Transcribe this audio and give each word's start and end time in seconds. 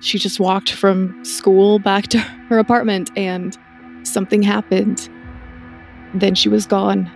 She 0.00 0.18
just 0.18 0.38
walked 0.38 0.72
from 0.72 1.24
school 1.24 1.78
back 1.78 2.06
to 2.08 2.18
her 2.18 2.58
apartment 2.58 3.10
and 3.16 3.56
something 4.04 4.42
happened. 4.42 5.08
Then 6.14 6.34
she 6.34 6.48
was 6.48 6.66
gone. 6.66 7.10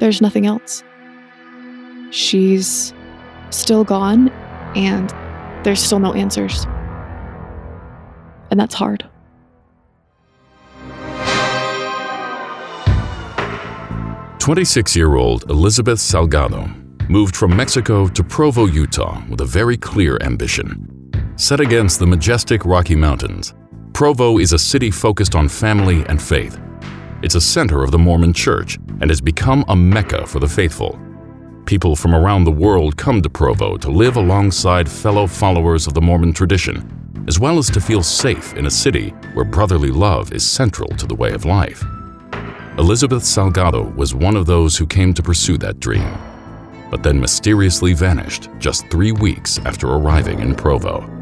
There's 0.00 0.20
nothing 0.20 0.44
else. 0.44 0.82
She's 2.10 2.92
still 3.50 3.84
gone 3.84 4.28
and 4.74 5.08
there's 5.64 5.80
still 5.80 6.00
no 6.00 6.12
answers. 6.14 6.66
And 8.50 8.58
that's 8.58 8.74
hard. 8.74 9.08
Twenty-six-year-old 14.40 15.48
Elizabeth 15.48 16.00
Salgado 16.00 16.68
moved 17.08 17.36
from 17.36 17.56
Mexico 17.56 18.08
to 18.08 18.24
Provo, 18.24 18.66
Utah 18.66 19.22
with 19.30 19.40
a 19.40 19.44
very 19.44 19.76
clear 19.76 20.18
ambition. 20.20 20.91
Set 21.36 21.60
against 21.60 21.98
the 21.98 22.06
majestic 22.06 22.64
Rocky 22.66 22.94
Mountains, 22.94 23.54
Provo 23.94 24.38
is 24.38 24.52
a 24.52 24.58
city 24.58 24.90
focused 24.90 25.34
on 25.34 25.48
family 25.48 26.04
and 26.06 26.20
faith. 26.20 26.60
It's 27.22 27.36
a 27.36 27.40
center 27.40 27.82
of 27.82 27.90
the 27.90 27.98
Mormon 27.98 28.34
Church 28.34 28.78
and 29.00 29.08
has 29.08 29.22
become 29.22 29.64
a 29.68 29.74
mecca 29.74 30.26
for 30.26 30.40
the 30.40 30.48
faithful. 30.48 31.00
People 31.64 31.96
from 31.96 32.14
around 32.14 32.44
the 32.44 32.50
world 32.50 32.98
come 32.98 33.22
to 33.22 33.30
Provo 33.30 33.78
to 33.78 33.90
live 33.90 34.16
alongside 34.16 34.90
fellow 34.90 35.26
followers 35.26 35.86
of 35.86 35.94
the 35.94 36.02
Mormon 36.02 36.34
tradition, 36.34 37.24
as 37.26 37.40
well 37.40 37.56
as 37.56 37.70
to 37.70 37.80
feel 37.80 38.02
safe 38.02 38.52
in 38.54 38.66
a 38.66 38.70
city 38.70 39.10
where 39.32 39.44
brotherly 39.46 39.90
love 39.90 40.32
is 40.32 40.48
central 40.48 40.90
to 40.96 41.06
the 41.06 41.14
way 41.14 41.32
of 41.32 41.46
life. 41.46 41.82
Elizabeth 42.76 43.22
Salgado 43.22 43.94
was 43.96 44.14
one 44.14 44.36
of 44.36 44.44
those 44.44 44.76
who 44.76 44.86
came 44.86 45.14
to 45.14 45.22
pursue 45.22 45.56
that 45.58 45.80
dream, 45.80 46.12
but 46.90 47.02
then 47.02 47.18
mysteriously 47.18 47.94
vanished 47.94 48.50
just 48.58 48.86
three 48.90 49.12
weeks 49.12 49.58
after 49.60 49.88
arriving 49.88 50.40
in 50.40 50.54
Provo. 50.54 51.21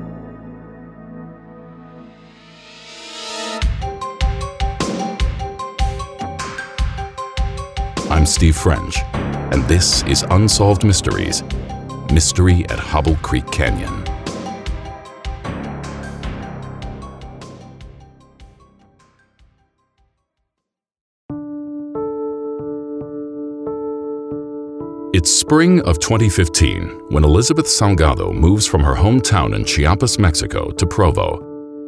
I'm 8.21 8.27
Steve 8.27 8.55
French, 8.55 8.99
and 9.15 9.67
this 9.67 10.03
is 10.03 10.27
Unsolved 10.29 10.85
Mysteries 10.85 11.43
Mystery 12.13 12.67
at 12.69 12.79
Hobble 12.79 13.17
Creek 13.23 13.51
Canyon. 13.51 14.05
It's 25.15 25.35
spring 25.35 25.81
of 25.87 25.99
2015 26.01 27.07
when 27.09 27.25
Elizabeth 27.25 27.65
Salgado 27.65 28.35
moves 28.35 28.67
from 28.67 28.83
her 28.83 28.97
hometown 28.97 29.55
in 29.55 29.65
Chiapas, 29.65 30.19
Mexico 30.19 30.71
to 30.73 30.87
Provo. 30.87 31.39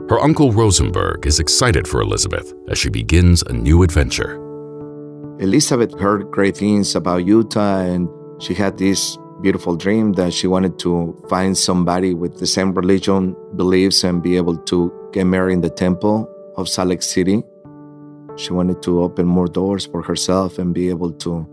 Her 0.08 0.18
uncle 0.18 0.50
Rosenberg 0.50 1.26
is 1.26 1.40
excited 1.40 1.86
for 1.86 2.00
Elizabeth 2.00 2.54
as 2.70 2.78
she 2.78 2.88
begins 2.88 3.42
a 3.42 3.52
new 3.52 3.82
adventure. 3.82 4.41
Elizabeth 5.42 5.98
heard 5.98 6.30
great 6.30 6.56
things 6.56 6.94
about 6.94 7.24
Utah, 7.24 7.80
and 7.80 8.08
she 8.40 8.54
had 8.54 8.78
this 8.78 9.18
beautiful 9.40 9.74
dream 9.74 10.12
that 10.12 10.32
she 10.32 10.46
wanted 10.46 10.78
to 10.78 11.20
find 11.28 11.58
somebody 11.58 12.14
with 12.14 12.38
the 12.38 12.46
same 12.46 12.72
religion 12.72 13.34
beliefs 13.56 14.04
and 14.04 14.22
be 14.22 14.36
able 14.36 14.56
to 14.56 14.92
get 15.12 15.24
married 15.24 15.54
in 15.54 15.60
the 15.60 15.68
temple 15.68 16.30
of 16.56 16.68
Salt 16.68 16.90
Lake 16.90 17.02
City. 17.02 17.42
She 18.36 18.52
wanted 18.52 18.82
to 18.82 19.02
open 19.02 19.26
more 19.26 19.48
doors 19.48 19.84
for 19.84 20.00
herself 20.00 20.60
and 20.60 20.72
be 20.72 20.88
able 20.90 21.10
to 21.10 21.44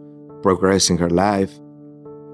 progress 0.43 0.91
in 0.91 0.97
her 0.99 1.09
life. 1.09 1.51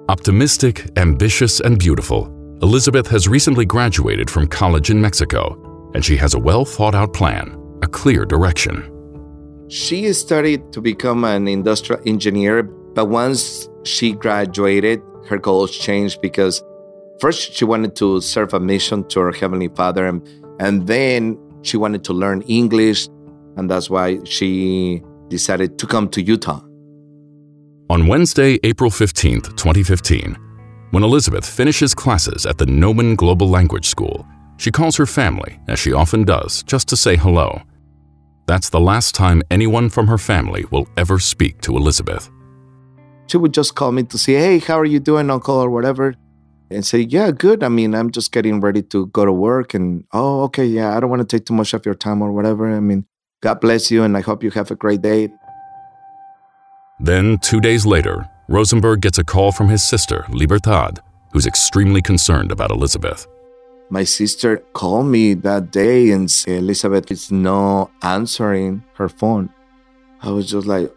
Optimistic, 0.09 0.89
ambitious, 0.97 1.61
and 1.61 1.79
beautiful, 1.79 2.25
Elizabeth 2.63 3.07
has 3.07 3.29
recently 3.29 3.63
graduated 3.63 4.29
from 4.29 4.45
college 4.45 4.89
in 4.89 4.99
Mexico, 4.99 5.89
and 5.95 6.03
she 6.03 6.17
has 6.17 6.33
a 6.33 6.39
well 6.39 6.65
thought 6.65 6.95
out 6.95 7.13
plan, 7.13 7.57
a 7.81 7.87
clear 7.87 8.25
direction. 8.25 8.91
She 9.67 10.11
studied 10.13 10.71
to 10.73 10.81
become 10.81 11.23
an 11.23 11.47
industrial 11.47 12.01
engineer, 12.05 12.63
but 12.63 13.05
once 13.05 13.67
she 13.83 14.13
graduated, 14.13 15.01
her 15.27 15.37
goals 15.37 15.75
changed 15.75 16.21
because 16.21 16.63
first 17.19 17.53
she 17.53 17.65
wanted 17.65 17.95
to 17.95 18.21
serve 18.21 18.53
a 18.53 18.59
mission 18.59 19.07
to 19.09 19.19
her 19.21 19.31
Heavenly 19.31 19.69
Father, 19.69 20.05
and, 20.05 20.21
and 20.59 20.85
then 20.85 21.37
she 21.63 21.77
wanted 21.77 22.03
to 22.03 22.13
learn 22.13 22.41
English, 22.43 23.07
and 23.57 23.69
that's 23.69 23.89
why 23.89 24.19
she 24.23 25.01
decided 25.29 25.79
to 25.79 25.87
come 25.87 26.09
to 26.09 26.21
Utah. 26.21 26.61
On 27.89 28.07
Wednesday, 28.07 28.59
April 28.63 28.91
15th, 28.91 29.55
2015, 29.57 30.37
when 30.91 31.03
Elizabeth 31.03 31.45
finishes 31.47 31.95
classes 31.95 32.45
at 32.45 32.57
the 32.57 32.65
Nomen 32.67 33.15
Global 33.15 33.49
Language 33.49 33.87
School, 33.87 34.25
she 34.57 34.71
calls 34.71 34.95
her 34.95 35.05
family, 35.07 35.59
as 35.67 35.79
she 35.79 35.91
often 35.91 36.23
does, 36.23 36.63
just 36.63 36.87
to 36.89 36.95
say 36.95 37.15
hello. 37.15 37.61
That's 38.45 38.69
the 38.69 38.79
last 38.79 39.15
time 39.15 39.41
anyone 39.49 39.89
from 39.89 40.07
her 40.07 40.17
family 40.17 40.65
will 40.69 40.87
ever 40.97 41.19
speak 41.19 41.61
to 41.61 41.75
Elizabeth. 41.75 42.29
She 43.27 43.37
would 43.37 43.53
just 43.53 43.75
call 43.75 43.91
me 43.91 44.03
to 44.03 44.17
say, 44.17 44.33
Hey, 44.33 44.59
how 44.59 44.79
are 44.79 44.85
you 44.85 44.99
doing, 44.99 45.29
Uncle, 45.31 45.55
or 45.55 45.69
whatever? 45.69 46.15
And 46.69 46.85
say, 46.85 46.99
Yeah, 46.99 47.31
good. 47.31 47.63
I 47.63 47.69
mean, 47.69 47.95
I'm 47.95 48.11
just 48.11 48.31
getting 48.31 48.59
ready 48.59 48.83
to 48.83 49.07
go 49.07 49.25
to 49.25 49.33
work. 49.33 49.73
And, 49.73 50.03
oh, 50.13 50.43
okay, 50.43 50.65
yeah, 50.65 50.95
I 50.95 50.99
don't 50.99 51.09
want 51.09 51.27
to 51.27 51.37
take 51.37 51.45
too 51.45 51.53
much 51.53 51.73
of 51.73 51.85
your 51.85 51.95
time 51.95 52.21
or 52.21 52.31
whatever. 52.31 52.71
I 52.71 52.79
mean, 52.79 53.05
God 53.41 53.59
bless 53.61 53.91
you, 53.91 54.03
and 54.03 54.15
I 54.15 54.21
hope 54.21 54.43
you 54.43 54.51
have 54.51 54.71
a 54.71 54.75
great 54.75 55.01
day. 55.01 55.29
Then, 56.99 57.37
two 57.39 57.59
days 57.59 57.85
later, 57.85 58.29
Rosenberg 58.47 59.01
gets 59.01 59.17
a 59.17 59.23
call 59.23 59.51
from 59.51 59.69
his 59.69 59.83
sister, 59.87 60.25
Libertad, 60.29 60.99
who's 61.33 61.45
extremely 61.45 62.01
concerned 62.01 62.51
about 62.51 62.71
Elizabeth. 62.71 63.27
My 63.89 64.03
sister 64.03 64.57
called 64.73 65.07
me 65.07 65.33
that 65.35 65.71
day 65.71 66.11
and 66.11 66.29
said, 66.29 66.57
Elizabeth 66.59 67.11
is 67.11 67.31
not 67.31 67.91
answering 68.01 68.83
her 68.95 69.07
phone. 69.07 69.49
I 70.21 70.31
was 70.31 70.49
just 70.49 70.65
like, 70.65 70.91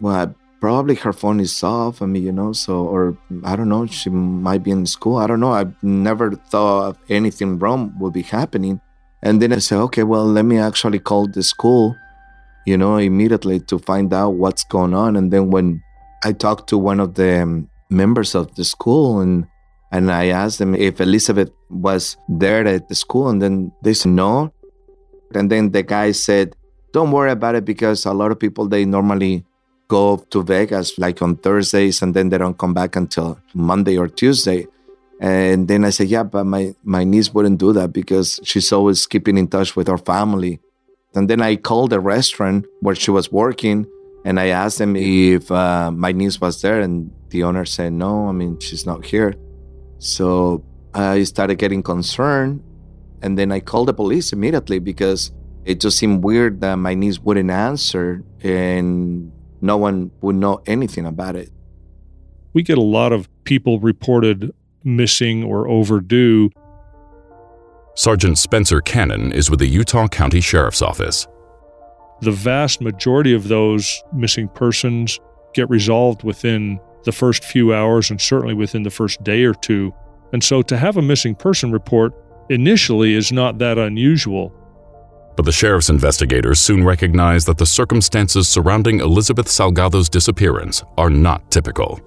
well, 0.00 0.34
probably 0.60 0.94
her 0.96 1.12
phone 1.12 1.40
is 1.40 1.62
off. 1.62 2.00
I 2.00 2.06
mean, 2.06 2.22
you 2.22 2.32
know, 2.32 2.52
so, 2.52 2.86
or 2.86 3.16
I 3.44 3.56
don't 3.56 3.68
know, 3.68 3.86
she 3.86 4.10
might 4.10 4.62
be 4.62 4.70
in 4.70 4.86
school. 4.86 5.16
I 5.16 5.26
don't 5.26 5.40
know. 5.40 5.52
I 5.52 5.66
never 5.82 6.32
thought 6.32 6.96
anything 7.08 7.58
wrong 7.58 7.94
would 7.98 8.12
be 8.12 8.22
happening. 8.22 8.80
And 9.20 9.42
then 9.42 9.52
I 9.52 9.58
said, 9.58 9.78
okay, 9.78 10.04
well, 10.04 10.24
let 10.24 10.44
me 10.44 10.58
actually 10.58 11.00
call 11.00 11.26
the 11.26 11.42
school 11.42 11.96
you 12.68 12.76
know, 12.76 12.98
immediately 12.98 13.60
to 13.60 13.78
find 13.78 14.12
out 14.12 14.34
what's 14.34 14.62
going 14.62 14.92
on. 14.92 15.16
And 15.16 15.32
then 15.32 15.50
when 15.50 15.82
I 16.22 16.32
talked 16.32 16.68
to 16.68 16.76
one 16.76 17.00
of 17.00 17.14
the 17.14 17.66
members 17.88 18.34
of 18.34 18.54
the 18.56 18.64
school 18.64 19.20
and 19.20 19.46
and 19.90 20.10
I 20.10 20.26
asked 20.26 20.58
them 20.58 20.74
if 20.74 21.00
Elizabeth 21.00 21.50
was 21.70 22.16
there 22.28 22.66
at 22.66 22.88
the 22.88 22.94
school, 22.94 23.28
and 23.28 23.40
then 23.40 23.72
they 23.82 23.94
said 23.94 24.12
no. 24.12 24.52
And 25.34 25.50
then 25.50 25.70
the 25.70 25.82
guy 25.82 26.12
said, 26.12 26.56
"Don't 26.92 27.10
worry 27.10 27.30
about 27.30 27.54
it 27.54 27.64
because 27.64 28.06
a 28.06 28.12
lot 28.12 28.30
of 28.30 28.38
people 28.38 28.68
they 28.68 28.84
normally 28.84 29.44
go 29.88 30.18
to 30.30 30.42
Vegas 30.42 30.98
like 30.98 31.20
on 31.22 31.36
Thursdays, 31.36 32.02
and 32.02 32.14
then 32.14 32.28
they 32.28 32.38
don't 32.38 32.58
come 32.58 32.74
back 32.74 32.96
until 32.96 33.38
Monday 33.54 33.96
or 33.96 34.08
Tuesday." 34.08 34.66
And 35.20 35.68
then 35.68 35.84
I 35.84 35.90
said, 35.90 36.08
"Yeah, 36.08 36.22
but 36.22 36.44
my 36.44 36.74
my 36.84 37.04
niece 37.04 37.32
wouldn't 37.32 37.58
do 37.58 37.72
that 37.72 37.92
because 37.92 38.40
she's 38.44 38.72
always 38.72 39.06
keeping 39.06 39.38
in 39.38 39.48
touch 39.48 39.76
with 39.76 39.88
her 39.88 39.98
family." 39.98 40.60
And 41.14 41.28
then 41.28 41.40
I 41.40 41.56
called 41.56 41.90
the 41.90 42.00
restaurant 42.00 42.66
where 42.80 42.94
she 42.94 43.10
was 43.10 43.32
working 43.32 43.86
and 44.24 44.38
I 44.38 44.48
asked 44.48 44.78
them 44.78 44.94
if 44.94 45.50
uh, 45.50 45.90
my 45.90 46.12
niece 46.12 46.40
was 46.40 46.60
there. 46.60 46.80
And 46.80 47.10
the 47.30 47.44
owner 47.44 47.64
said, 47.64 47.92
no, 47.92 48.28
I 48.28 48.32
mean, 48.32 48.58
she's 48.60 48.84
not 48.84 49.06
here. 49.06 49.34
So 49.98 50.64
I 50.94 51.22
started 51.24 51.56
getting 51.56 51.82
concerned. 51.82 52.62
And 53.20 53.36
then 53.36 53.50
I 53.50 53.60
called 53.60 53.88
the 53.88 53.94
police 53.94 54.32
immediately 54.32 54.78
because 54.78 55.32
it 55.64 55.80
just 55.80 55.98
seemed 55.98 56.22
weird 56.22 56.60
that 56.60 56.76
my 56.76 56.94
niece 56.94 57.18
wouldn't 57.18 57.50
answer 57.50 58.22
and 58.42 59.32
no 59.60 59.76
one 59.76 60.10
would 60.20 60.36
know 60.36 60.62
anything 60.66 61.04
about 61.04 61.34
it. 61.34 61.50
We 62.52 62.62
get 62.62 62.78
a 62.78 62.82
lot 62.82 63.12
of 63.12 63.28
people 63.44 63.80
reported 63.80 64.52
missing 64.84 65.42
or 65.42 65.68
overdue 65.68 66.50
Sergeant 67.98 68.38
Spencer 68.38 68.80
Cannon 68.80 69.32
is 69.32 69.50
with 69.50 69.58
the 69.58 69.66
Utah 69.66 70.06
County 70.06 70.40
Sheriff's 70.40 70.82
Office. 70.82 71.26
The 72.20 72.30
vast 72.30 72.80
majority 72.80 73.34
of 73.34 73.48
those 73.48 74.04
missing 74.12 74.46
persons 74.48 75.18
get 75.52 75.68
resolved 75.68 76.22
within 76.22 76.78
the 77.04 77.12
first 77.12 77.44
few 77.44 77.74
hours 77.74 78.10
and 78.10 78.20
certainly 78.20 78.54
within 78.54 78.82
the 78.82 78.90
first 78.90 79.22
day 79.22 79.44
or 79.44 79.54
two. 79.54 79.94
And 80.32 80.42
so 80.42 80.62
to 80.62 80.76
have 80.76 80.96
a 80.96 81.02
missing 81.02 81.34
person 81.34 81.72
report 81.72 82.14
initially 82.50 83.14
is 83.14 83.32
not 83.32 83.58
that 83.58 83.78
unusual. 83.78 84.52
But 85.36 85.44
the 85.44 85.52
sheriff's 85.52 85.88
investigators 85.88 86.58
soon 86.58 86.84
recognized 86.84 87.46
that 87.46 87.58
the 87.58 87.66
circumstances 87.66 88.48
surrounding 88.48 89.00
Elizabeth 89.00 89.46
Salgado's 89.46 90.08
disappearance 90.08 90.82
are 90.96 91.10
not 91.10 91.48
typical. 91.50 92.00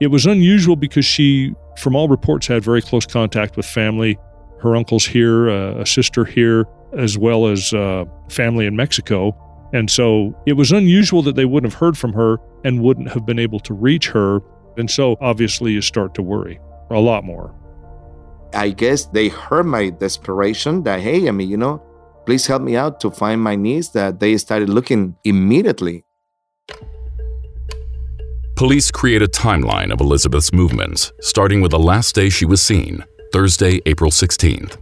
It 0.00 0.08
was 0.08 0.26
unusual 0.26 0.76
because 0.76 1.04
she, 1.04 1.54
from 1.76 1.96
all 1.96 2.08
reports, 2.08 2.46
had 2.46 2.62
very 2.62 2.80
close 2.80 3.04
contact 3.04 3.56
with 3.56 3.66
family. 3.66 4.16
Her 4.60 4.76
uncle's 4.76 5.04
here, 5.04 5.50
uh, 5.50 5.80
a 5.80 5.86
sister 5.86 6.24
here, 6.24 6.66
as 6.96 7.18
well 7.18 7.48
as 7.48 7.72
uh, 7.72 8.04
family 8.28 8.66
in 8.66 8.76
Mexico. 8.76 9.36
And 9.72 9.90
so 9.90 10.40
it 10.46 10.52
was 10.52 10.70
unusual 10.70 11.22
that 11.22 11.34
they 11.34 11.44
wouldn't 11.44 11.72
have 11.72 11.80
heard 11.80 11.98
from 11.98 12.12
her 12.12 12.38
and 12.64 12.82
wouldn't 12.82 13.10
have 13.10 13.24
been 13.24 13.38
able 13.38 13.60
to 13.60 13.74
reach 13.74 14.08
her. 14.08 14.40
And 14.76 14.90
so 14.90 15.16
obviously 15.20 15.72
you 15.72 15.82
start 15.82 16.14
to 16.14 16.22
worry 16.22 16.60
a 16.90 17.00
lot 17.00 17.24
more. 17.24 17.54
I 18.54 18.70
guess 18.70 19.06
they 19.06 19.28
heard 19.28 19.66
my 19.66 19.90
desperation 19.90 20.82
that, 20.84 21.00
hey, 21.00 21.28
I 21.28 21.32
mean, 21.32 21.50
you 21.50 21.56
know, 21.56 21.82
please 22.24 22.46
help 22.46 22.62
me 22.62 22.76
out 22.76 23.00
to 23.00 23.10
find 23.10 23.42
my 23.42 23.56
niece, 23.56 23.88
that 23.88 24.20
they 24.20 24.36
started 24.38 24.68
looking 24.68 25.16
immediately. 25.24 26.04
Police 28.56 28.90
create 28.90 29.22
a 29.22 29.28
timeline 29.28 29.92
of 29.92 30.00
Elizabeth's 30.00 30.52
movements, 30.52 31.12
starting 31.20 31.60
with 31.60 31.70
the 31.70 31.78
last 31.78 32.14
day 32.14 32.28
she 32.28 32.44
was 32.44 32.60
seen, 32.60 33.04
Thursday, 33.32 33.80
April 33.86 34.10
16th. 34.10 34.76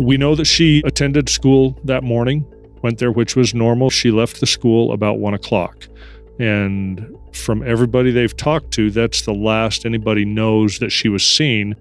We 0.00 0.16
know 0.16 0.34
that 0.34 0.46
she 0.46 0.82
attended 0.84 1.28
school 1.28 1.78
that 1.84 2.02
morning, 2.02 2.44
went 2.82 2.98
there, 2.98 3.12
which 3.12 3.36
was 3.36 3.54
normal. 3.54 3.90
She 3.90 4.10
left 4.10 4.40
the 4.40 4.46
school 4.46 4.92
about 4.92 5.18
one 5.18 5.34
o'clock. 5.34 5.88
And 6.38 7.16
from 7.32 7.66
everybody 7.66 8.10
they've 8.10 8.36
talked 8.36 8.72
to, 8.72 8.90
that's 8.90 9.22
the 9.22 9.34
last 9.34 9.84
anybody 9.84 10.24
knows 10.24 10.78
that 10.78 10.90
she 10.90 11.08
was 11.08 11.26
seen. 11.26 11.74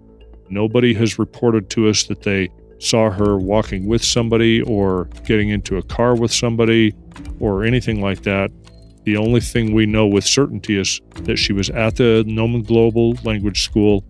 Nobody 0.49 0.93
has 0.95 1.19
reported 1.19 1.69
to 1.71 1.87
us 1.89 2.03
that 2.05 2.23
they 2.23 2.49
saw 2.79 3.09
her 3.09 3.37
walking 3.37 3.87
with 3.87 4.03
somebody 4.03 4.61
or 4.61 5.05
getting 5.25 5.49
into 5.49 5.77
a 5.77 5.83
car 5.83 6.15
with 6.15 6.31
somebody 6.31 6.95
or 7.39 7.63
anything 7.63 8.01
like 8.01 8.23
that. 8.23 8.51
The 9.03 9.17
only 9.17 9.41
thing 9.41 9.73
we 9.73 9.85
know 9.85 10.05
with 10.05 10.25
certainty 10.25 10.77
is 10.77 10.99
that 11.21 11.37
she 11.37 11.53
was 11.53 11.69
at 11.69 11.95
the 11.95 12.23
Nomen 12.27 12.63
Global 12.63 13.13
Language 13.23 13.63
School 13.63 14.03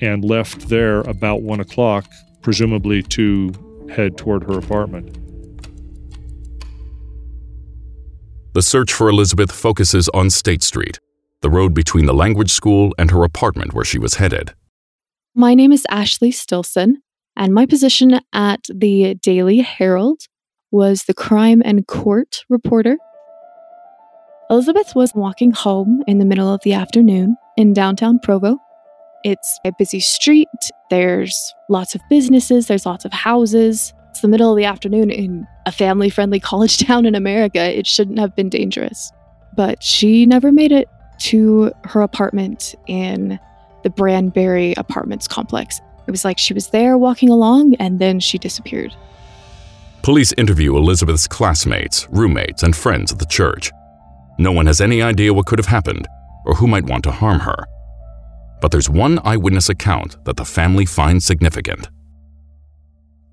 and 0.00 0.24
left 0.24 0.68
there 0.68 1.00
about 1.00 1.42
one 1.42 1.60
o'clock, 1.60 2.04
presumably 2.42 3.02
to 3.02 3.52
head 3.90 4.18
toward 4.18 4.42
her 4.44 4.58
apartment. 4.58 5.23
The 8.54 8.62
search 8.62 8.92
for 8.92 9.08
Elizabeth 9.08 9.50
focuses 9.50 10.08
on 10.10 10.30
State 10.30 10.62
Street, 10.62 11.00
the 11.40 11.50
road 11.50 11.74
between 11.74 12.06
the 12.06 12.14
language 12.14 12.52
school 12.52 12.94
and 12.96 13.10
her 13.10 13.24
apartment 13.24 13.74
where 13.74 13.84
she 13.84 13.98
was 13.98 14.14
headed. 14.14 14.54
My 15.34 15.54
name 15.54 15.72
is 15.72 15.84
Ashley 15.90 16.30
Stilson 16.30 17.02
and 17.36 17.52
my 17.52 17.66
position 17.66 18.20
at 18.32 18.60
the 18.72 19.16
Daily 19.16 19.58
Herald 19.58 20.20
was 20.70 21.02
the 21.02 21.14
crime 21.14 21.62
and 21.64 21.84
court 21.88 22.44
reporter. 22.48 22.96
Elizabeth 24.48 24.94
was 24.94 25.12
walking 25.16 25.50
home 25.50 26.04
in 26.06 26.20
the 26.20 26.24
middle 26.24 26.48
of 26.48 26.60
the 26.62 26.74
afternoon 26.74 27.36
in 27.56 27.72
downtown 27.72 28.20
Provo. 28.20 28.58
It's 29.24 29.58
a 29.64 29.72
busy 29.76 29.98
street, 29.98 30.46
there's 30.90 31.52
lots 31.68 31.96
of 31.96 32.02
businesses, 32.08 32.68
there's 32.68 32.86
lots 32.86 33.04
of 33.04 33.12
houses. 33.12 33.92
The 34.24 34.28
middle 34.28 34.50
of 34.50 34.56
the 34.56 34.64
afternoon 34.64 35.10
in 35.10 35.46
a 35.66 35.70
family 35.70 36.08
friendly 36.08 36.40
college 36.40 36.78
town 36.86 37.04
in 37.04 37.14
America. 37.14 37.60
It 37.60 37.86
shouldn't 37.86 38.18
have 38.18 38.34
been 38.34 38.48
dangerous. 38.48 39.12
But 39.54 39.82
she 39.82 40.24
never 40.24 40.50
made 40.50 40.72
it 40.72 40.88
to 41.24 41.70
her 41.84 42.00
apartment 42.00 42.74
in 42.86 43.38
the 43.82 43.90
Branbury 43.90 44.72
Apartments 44.78 45.28
complex. 45.28 45.82
It 46.06 46.10
was 46.10 46.24
like 46.24 46.38
she 46.38 46.54
was 46.54 46.68
there 46.68 46.96
walking 46.96 47.28
along 47.28 47.74
and 47.74 47.98
then 47.98 48.18
she 48.18 48.38
disappeared. 48.38 48.96
Police 50.00 50.32
interview 50.38 50.74
Elizabeth's 50.74 51.28
classmates, 51.28 52.08
roommates, 52.08 52.62
and 52.62 52.74
friends 52.74 53.12
at 53.12 53.18
the 53.18 53.26
church. 53.26 53.70
No 54.38 54.52
one 54.52 54.64
has 54.64 54.80
any 54.80 55.02
idea 55.02 55.34
what 55.34 55.44
could 55.44 55.58
have 55.58 55.66
happened 55.66 56.08
or 56.46 56.54
who 56.54 56.66
might 56.66 56.86
want 56.86 57.04
to 57.04 57.10
harm 57.10 57.40
her. 57.40 57.66
But 58.62 58.70
there's 58.70 58.88
one 58.88 59.18
eyewitness 59.22 59.68
account 59.68 60.16
that 60.24 60.38
the 60.38 60.46
family 60.46 60.86
finds 60.86 61.26
significant. 61.26 61.90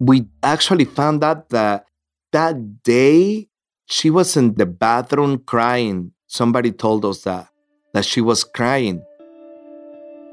We 0.01 0.25
actually 0.41 0.85
found 0.85 1.23
out 1.23 1.49
that 1.49 1.85
that 2.33 2.81
day 2.81 3.49
she 3.85 4.09
was 4.09 4.35
in 4.35 4.55
the 4.55 4.65
bathroom 4.65 5.43
crying. 5.45 6.11
Somebody 6.25 6.71
told 6.71 7.05
us 7.05 7.21
that 7.23 7.49
that 7.93 8.05
she 8.05 8.21
was 8.21 8.43
crying. 8.43 9.03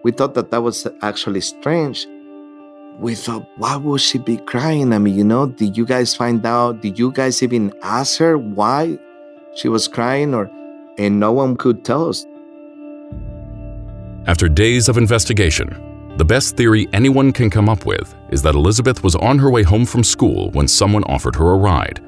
We 0.05 0.13
thought 0.13 0.35
that 0.35 0.51
that 0.53 0.63
was 0.63 0.87
actually 1.03 1.43
strange 1.43 2.07
we 2.99 3.15
thought, 3.15 3.49
why 3.59 3.77
would 3.77 4.01
she 4.01 4.19
be 4.19 4.39
crying? 4.39 4.93
I 4.93 4.99
mean, 4.99 5.17
you 5.17 5.25
know, 5.25 5.47
did 5.47 5.77
you 5.77 5.87
guys 5.87 6.15
find 6.15 6.45
out? 6.45 6.83
Did 6.83 6.99
you 6.99 7.13
guys 7.13 7.43
even 7.43 7.73
ask 7.83 8.19
her 8.19 8.37
why 8.37 8.99
she 9.55 9.69
was 9.69 9.87
crying? 9.87 10.35
Or, 10.35 10.51
and 10.99 11.21
no 11.21 11.33
one 11.33 11.57
could 11.57 11.85
tell 11.85 12.09
us. 12.09 12.27
After 14.27 14.49
days 14.49 14.89
of 14.89 14.99
investigation, 14.99 15.69
the 16.19 16.25
best 16.25 16.57
theory 16.57 16.89
anyone 16.93 17.33
can 17.33 17.49
come 17.49 17.69
up 17.69 17.87
with 17.87 18.13
is 18.31 18.43
that 18.43 18.57
Elizabeth 18.57 19.05
was 19.05 19.15
on 19.15 19.39
her 19.39 19.51
way 19.51 19.63
home 19.63 19.87
from 19.87 20.03
school 20.03 20.51
when 20.51 20.67
someone 20.67 21.05
offered 21.05 21.37
her 21.37 21.53
a 21.53 21.57
ride, 21.57 22.01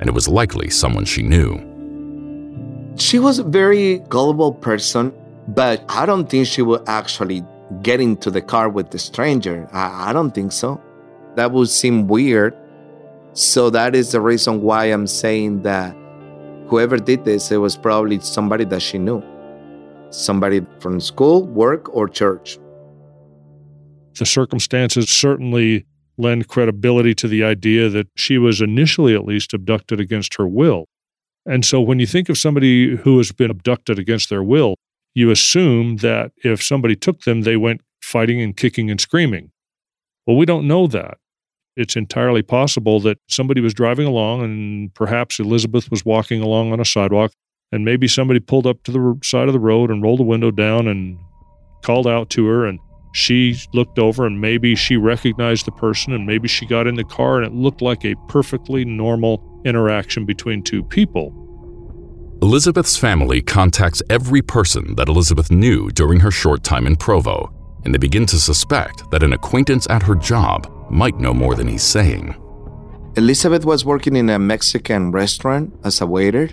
and 0.00 0.08
it 0.08 0.12
was 0.12 0.26
likely 0.26 0.68
someone 0.68 1.04
she 1.04 1.22
knew. 1.22 1.54
She 2.96 3.20
was 3.20 3.38
a 3.38 3.44
very 3.44 4.00
gullible 4.08 4.52
person, 4.52 5.14
but 5.46 5.84
I 5.88 6.06
don't 6.06 6.28
think 6.28 6.48
she 6.48 6.60
would 6.60 6.82
actually 6.88 7.44
get 7.82 8.00
into 8.00 8.32
the 8.32 8.42
car 8.42 8.68
with 8.68 8.90
the 8.90 8.98
stranger. 8.98 9.68
I, 9.72 10.10
I 10.10 10.12
don't 10.12 10.34
think 10.34 10.50
so. 10.50 10.80
That 11.36 11.52
would 11.52 11.68
seem 11.68 12.08
weird. 12.08 12.56
So 13.34 13.70
that 13.70 13.94
is 13.94 14.10
the 14.10 14.20
reason 14.20 14.60
why 14.60 14.86
I'm 14.86 15.06
saying 15.06 15.62
that 15.62 15.96
whoever 16.66 16.96
did 16.96 17.24
this, 17.24 17.52
it 17.52 17.58
was 17.58 17.76
probably 17.76 18.18
somebody 18.18 18.64
that 18.64 18.82
she 18.82 18.98
knew. 18.98 19.22
Somebody 20.10 20.66
from 20.80 20.98
school, 20.98 21.46
work, 21.46 21.94
or 21.94 22.08
church. 22.08 22.58
The 24.16 24.26
circumstances 24.26 25.08
certainly 25.08 25.86
lend 26.18 26.48
credibility 26.48 27.14
to 27.14 27.28
the 27.28 27.42
idea 27.42 27.88
that 27.88 28.08
she 28.16 28.38
was 28.38 28.60
initially, 28.60 29.14
at 29.14 29.24
least, 29.24 29.54
abducted 29.54 30.00
against 30.00 30.34
her 30.36 30.46
will. 30.46 30.86
And 31.46 31.64
so 31.64 31.80
when 31.80 31.98
you 31.98 32.06
think 32.06 32.28
of 32.28 32.38
somebody 32.38 32.96
who 32.96 33.18
has 33.18 33.32
been 33.32 33.50
abducted 33.50 33.98
against 33.98 34.28
their 34.28 34.42
will, 34.42 34.76
you 35.14 35.30
assume 35.30 35.96
that 35.96 36.32
if 36.44 36.62
somebody 36.62 36.94
took 36.94 37.22
them, 37.22 37.42
they 37.42 37.56
went 37.56 37.80
fighting 38.00 38.40
and 38.40 38.56
kicking 38.56 38.90
and 38.90 39.00
screaming. 39.00 39.50
Well, 40.26 40.36
we 40.36 40.46
don't 40.46 40.68
know 40.68 40.86
that. 40.86 41.18
It's 41.76 41.96
entirely 41.96 42.42
possible 42.42 43.00
that 43.00 43.18
somebody 43.28 43.60
was 43.60 43.74
driving 43.74 44.06
along 44.06 44.42
and 44.42 44.94
perhaps 44.94 45.40
Elizabeth 45.40 45.90
was 45.90 46.04
walking 46.04 46.42
along 46.42 46.72
on 46.72 46.80
a 46.80 46.84
sidewalk 46.84 47.32
and 47.72 47.84
maybe 47.84 48.06
somebody 48.06 48.38
pulled 48.38 48.66
up 48.66 48.82
to 48.84 48.92
the 48.92 49.18
side 49.24 49.48
of 49.48 49.54
the 49.54 49.60
road 49.60 49.90
and 49.90 50.02
rolled 50.02 50.18
the 50.18 50.24
window 50.24 50.50
down 50.50 50.86
and 50.86 51.18
called 51.82 52.06
out 52.06 52.28
to 52.30 52.46
her 52.46 52.66
and 52.66 52.78
she 53.12 53.56
looked 53.72 53.98
over 53.98 54.26
and 54.26 54.40
maybe 54.40 54.74
she 54.74 54.96
recognized 54.96 55.66
the 55.66 55.72
person 55.72 56.12
and 56.12 56.26
maybe 56.26 56.48
she 56.48 56.66
got 56.66 56.86
in 56.86 56.94
the 56.94 57.04
car 57.04 57.36
and 57.36 57.46
it 57.46 57.54
looked 57.54 57.82
like 57.82 58.04
a 58.04 58.14
perfectly 58.28 58.84
normal 58.84 59.62
interaction 59.64 60.24
between 60.24 60.62
two 60.62 60.82
people. 60.82 61.38
Elizabeth's 62.42 62.96
family 62.96 63.40
contacts 63.40 64.02
every 64.10 64.42
person 64.42 64.96
that 64.96 65.08
Elizabeth 65.08 65.50
knew 65.52 65.90
during 65.90 66.18
her 66.18 66.30
short 66.30 66.64
time 66.64 66.88
in 66.88 66.96
Provo, 66.96 67.52
and 67.84 67.94
they 67.94 67.98
begin 67.98 68.26
to 68.26 68.40
suspect 68.40 69.08
that 69.12 69.22
an 69.22 69.32
acquaintance 69.32 69.86
at 69.90 70.02
her 70.02 70.16
job 70.16 70.68
might 70.90 71.18
know 71.18 71.32
more 71.32 71.54
than 71.54 71.68
he's 71.68 71.84
saying. 71.84 72.34
Elizabeth 73.16 73.64
was 73.64 73.84
working 73.84 74.16
in 74.16 74.28
a 74.28 74.38
Mexican 74.40 75.12
restaurant 75.12 75.72
as 75.84 76.00
a 76.00 76.06
waiter, 76.06 76.48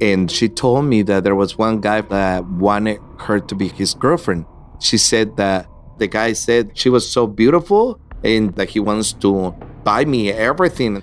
and 0.00 0.30
she 0.30 0.48
told 0.48 0.84
me 0.84 1.02
that 1.02 1.24
there 1.24 1.34
was 1.34 1.58
one 1.58 1.80
guy 1.80 2.02
that 2.02 2.46
wanted 2.46 3.00
her 3.18 3.40
to 3.40 3.54
be 3.54 3.66
his 3.66 3.94
girlfriend. 3.94 4.44
She 4.78 4.98
said 4.98 5.36
that 5.38 5.66
the 5.98 6.06
guy 6.06 6.32
said 6.32 6.76
she 6.76 6.88
was 6.88 7.08
so 7.08 7.26
beautiful 7.26 8.00
and 8.24 8.54
that 8.56 8.70
he 8.70 8.80
wants 8.80 9.12
to 9.14 9.54
buy 9.84 10.04
me 10.04 10.30
everything 10.30 11.02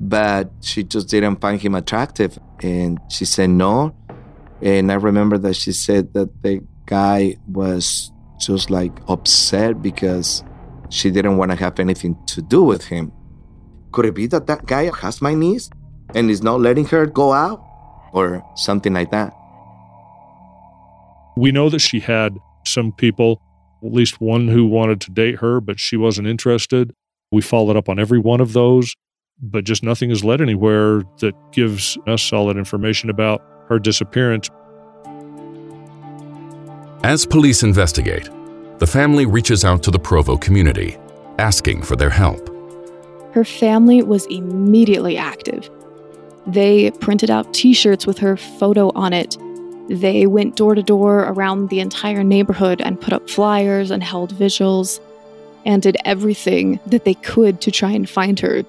but 0.00 0.50
she 0.62 0.82
just 0.82 1.08
didn't 1.08 1.36
find 1.36 1.60
him 1.60 1.74
attractive. 1.74 2.38
And 2.62 2.98
she 3.10 3.26
said 3.26 3.50
no. 3.50 3.94
And 4.62 4.90
I 4.90 4.94
remember 4.94 5.36
that 5.38 5.54
she 5.54 5.72
said 5.72 6.14
that 6.14 6.42
the 6.42 6.66
guy 6.86 7.36
was 7.46 8.10
just 8.38 8.70
like 8.70 8.92
upset 9.08 9.82
because 9.82 10.42
she 10.88 11.10
didn't 11.10 11.36
want 11.36 11.50
to 11.50 11.56
have 11.56 11.78
anything 11.78 12.16
to 12.28 12.42
do 12.42 12.62
with 12.62 12.84
him. 12.84 13.12
Could 13.92 14.06
it 14.06 14.14
be 14.14 14.26
that 14.28 14.46
that 14.46 14.66
guy 14.66 14.90
has 15.00 15.20
my 15.20 15.34
niece 15.34 15.68
and 16.14 16.30
is 16.30 16.42
not 16.42 16.60
letting 16.60 16.86
her 16.86 17.06
go 17.06 17.32
out 17.32 17.62
or 18.12 18.42
something 18.56 18.94
like 18.94 19.10
that? 19.10 19.34
We 21.36 21.52
know 21.52 21.68
that 21.70 21.80
she 21.80 22.00
had 22.00 22.36
some 22.66 22.92
people, 22.92 23.40
at 23.82 23.92
least 23.92 24.20
one 24.20 24.48
who 24.48 24.66
wanted 24.66 25.00
to 25.02 25.10
date 25.10 25.36
her, 25.36 25.60
but 25.60 25.80
she 25.80 25.96
wasn't 25.96 26.28
interested. 26.28 26.94
We 27.32 27.42
followed 27.42 27.76
up 27.76 27.88
on 27.88 27.98
every 27.98 28.18
one 28.18 28.40
of 28.40 28.52
those 28.52 28.94
but 29.42 29.64
just 29.64 29.82
nothing 29.82 30.10
has 30.10 30.22
led 30.22 30.40
anywhere 30.40 31.02
that 31.20 31.34
gives 31.52 31.96
us 32.06 32.22
solid 32.22 32.56
information 32.56 33.10
about 33.10 33.42
her 33.68 33.78
disappearance. 33.78 34.48
As 37.02 37.24
police 37.24 37.62
investigate, 37.62 38.28
the 38.78 38.86
family 38.86 39.26
reaches 39.26 39.64
out 39.64 39.82
to 39.84 39.90
the 39.90 39.98
Provo 39.98 40.36
community, 40.36 40.98
asking 41.38 41.82
for 41.82 41.96
their 41.96 42.10
help. 42.10 42.48
Her 43.32 43.44
family 43.44 44.02
was 44.02 44.26
immediately 44.26 45.16
active. 45.16 45.70
They 46.46 46.90
printed 46.90 47.30
out 47.30 47.52
t 47.54 47.72
shirts 47.72 48.06
with 48.06 48.18
her 48.18 48.36
photo 48.36 48.90
on 48.94 49.12
it. 49.12 49.36
They 49.90 50.26
went 50.28 50.54
door 50.54 50.76
to 50.76 50.84
door 50.84 51.24
around 51.24 51.68
the 51.68 51.80
entire 51.80 52.22
neighborhood 52.22 52.80
and 52.80 53.00
put 53.00 53.12
up 53.12 53.28
flyers 53.28 53.90
and 53.90 54.04
held 54.04 54.30
vigils 54.30 55.00
and 55.66 55.82
did 55.82 55.96
everything 56.04 56.78
that 56.86 57.04
they 57.04 57.14
could 57.14 57.60
to 57.62 57.72
try 57.72 57.90
and 57.90 58.08
find 58.08 58.38
her. 58.38 58.62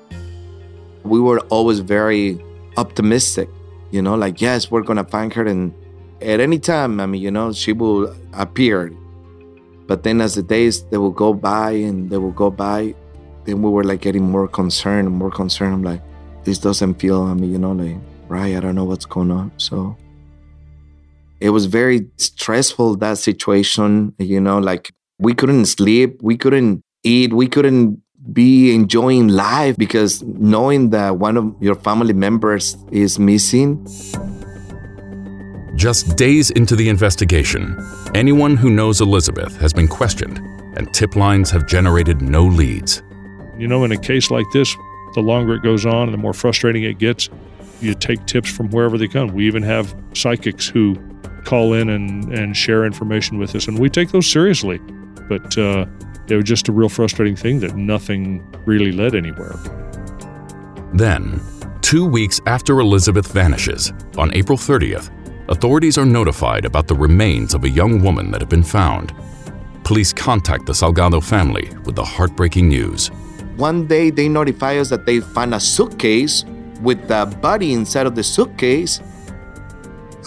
We 1.04 1.20
were 1.20 1.40
always 1.52 1.78
very 1.78 2.44
optimistic, 2.76 3.50
you 3.92 4.02
know, 4.02 4.16
like, 4.16 4.42
yes, 4.42 4.72
we're 4.72 4.82
going 4.82 4.98
to 4.98 5.04
find 5.04 5.32
her. 5.34 5.46
And 5.46 5.76
at 6.22 6.40
any 6.40 6.58
time, 6.58 7.00
I 7.00 7.06
mean, 7.06 7.22
you 7.22 7.30
know, 7.30 7.54
she 7.54 7.72
will 7.72 8.16
appear. 8.34 8.92
But 9.86 10.02
then 10.02 10.22
as 10.22 10.34
the 10.34 10.42
days 10.42 10.84
they 10.86 10.98
will 10.98 11.12
go 11.12 11.36
by 11.36 11.72
and 11.72 12.10
they 12.10 12.18
will 12.18 12.32
go 12.32 12.50
by, 12.50 12.96
then 13.46 13.62
we 13.62 13.70
were 13.70 13.84
like 13.84 14.02
getting 14.02 14.24
more 14.24 14.48
concerned 14.48 15.08
and 15.08 15.16
more 15.16 15.30
concerned. 15.30 15.74
I'm 15.74 15.84
like, 15.84 16.02
this 16.46 16.58
doesn't 16.58 16.96
feel, 16.96 17.22
I 17.22 17.36
mean, 17.36 17.52
you 17.52 17.60
know, 17.60 17.74
like, 17.74 17.98
right, 18.28 18.56
I 18.56 18.60
don't 18.60 18.74
know 18.74 18.86
what's 18.86 19.06
going 19.06 19.30
on. 19.30 19.52
So 19.58 19.96
it 21.42 21.50
was 21.50 21.66
very 21.66 22.08
stressful, 22.18 22.98
that 22.98 23.18
situation, 23.18 24.14
you 24.20 24.40
know, 24.40 24.60
like 24.60 24.94
we 25.18 25.34
couldn't 25.34 25.66
sleep, 25.66 26.20
we 26.22 26.38
couldn't 26.38 26.84
eat, 27.04 27.34
we 27.34 27.48
couldn't 27.48 28.02
be 28.32 28.74
enjoying 28.76 29.28
life 29.28 29.76
because 29.76 30.22
knowing 30.22 30.92
that 30.92 31.18
one 31.18 31.38
of 31.38 31.56
your 31.60 31.74
family 31.74 32.14
members 32.14 32.78
is 32.92 33.18
missing. 33.18 33.84
Just 35.76 36.16
days 36.16 36.52
into 36.52 36.76
the 36.76 36.90
investigation, 36.90 37.76
anyone 38.14 38.56
who 38.56 38.70
knows 38.70 39.02
Elizabeth 39.02 39.58
has 39.58 39.74
been 39.74 39.88
questioned, 39.88 40.38
and 40.78 40.94
tip 40.94 41.16
lines 41.16 41.50
have 41.50 41.66
generated 41.66 42.22
no 42.22 42.46
leads. 42.46 43.02
You 43.58 43.68
know, 43.68 43.84
in 43.84 43.92
a 43.92 43.98
case 43.98 44.30
like 44.30 44.46
this, 44.54 44.76
the 45.16 45.22
longer 45.22 45.56
it 45.56 45.64
goes 45.64 45.88
on 45.88 46.04
and 46.04 46.14
the 46.14 46.20
more 46.20 46.34
frustrating 46.34 46.84
it 46.84 47.00
gets, 47.00 47.30
you 47.80 47.96
take 47.96 48.24
tips 48.28 48.52
from 48.52 48.70
wherever 48.70 48.96
they 48.96 49.08
come. 49.08 49.34
We 49.34 49.48
even 49.48 49.64
have 49.64 49.96
psychics 50.14 50.68
who 50.68 50.96
call 51.46 51.74
in 51.74 51.90
and, 51.90 52.32
and 52.34 52.56
share 52.56 52.86
information 52.86 53.38
with 53.38 53.56
us, 53.56 53.68
and 53.68 53.80
we 53.80 53.90
take 53.90 54.12
those 54.12 54.30
seriously. 54.30 54.80
But 55.28 55.58
uh, 55.58 55.86
it 56.28 56.36
was 56.36 56.46
just 56.46 56.68
a 56.68 56.72
real 56.72 56.90
frustrating 56.90 57.36
thing 57.36 57.60
that 57.60 57.76
nothing 57.76 58.46
really 58.66 58.92
led 58.92 59.16
anywhere. 59.16 59.56
Then, 60.94 61.42
two 61.82 62.06
weeks 62.06 62.40
after 62.48 62.80
Elizabeth 62.80 63.32
vanishes, 63.32 63.94
on 64.18 64.34
April 64.34 64.58
30th, 64.58 65.10
authorities 65.50 65.98
are 65.98 66.06
notified 66.06 66.66
about 66.66 66.88
the 66.88 66.96
remains 66.96 67.54
of 67.54 67.64
a 67.64 67.70
young 67.70 68.02
woman 68.02 68.32
that 68.32 68.42
have 68.42 68.50
been 68.50 68.64
found. 68.64 69.14
Police 69.84 70.14
contact 70.14 70.66
the 70.66 70.74
Salgado 70.74 71.24
family 71.24 71.70
with 71.86 71.96
the 71.96 72.06
heartbreaking 72.06 72.70
news. 72.70 73.08
One 73.58 73.88
day 73.88 74.10
they 74.10 74.30
notify 74.30 74.78
us 74.78 74.90
that 74.90 75.06
they 75.06 75.20
found 75.20 75.54
a 75.54 75.60
suitcase 75.60 76.46
with 76.82 77.08
the 77.08 77.26
body 77.42 77.74
inside 77.74 78.08
of 78.08 78.16
the 78.16 78.24
suitcase. 78.24 79.02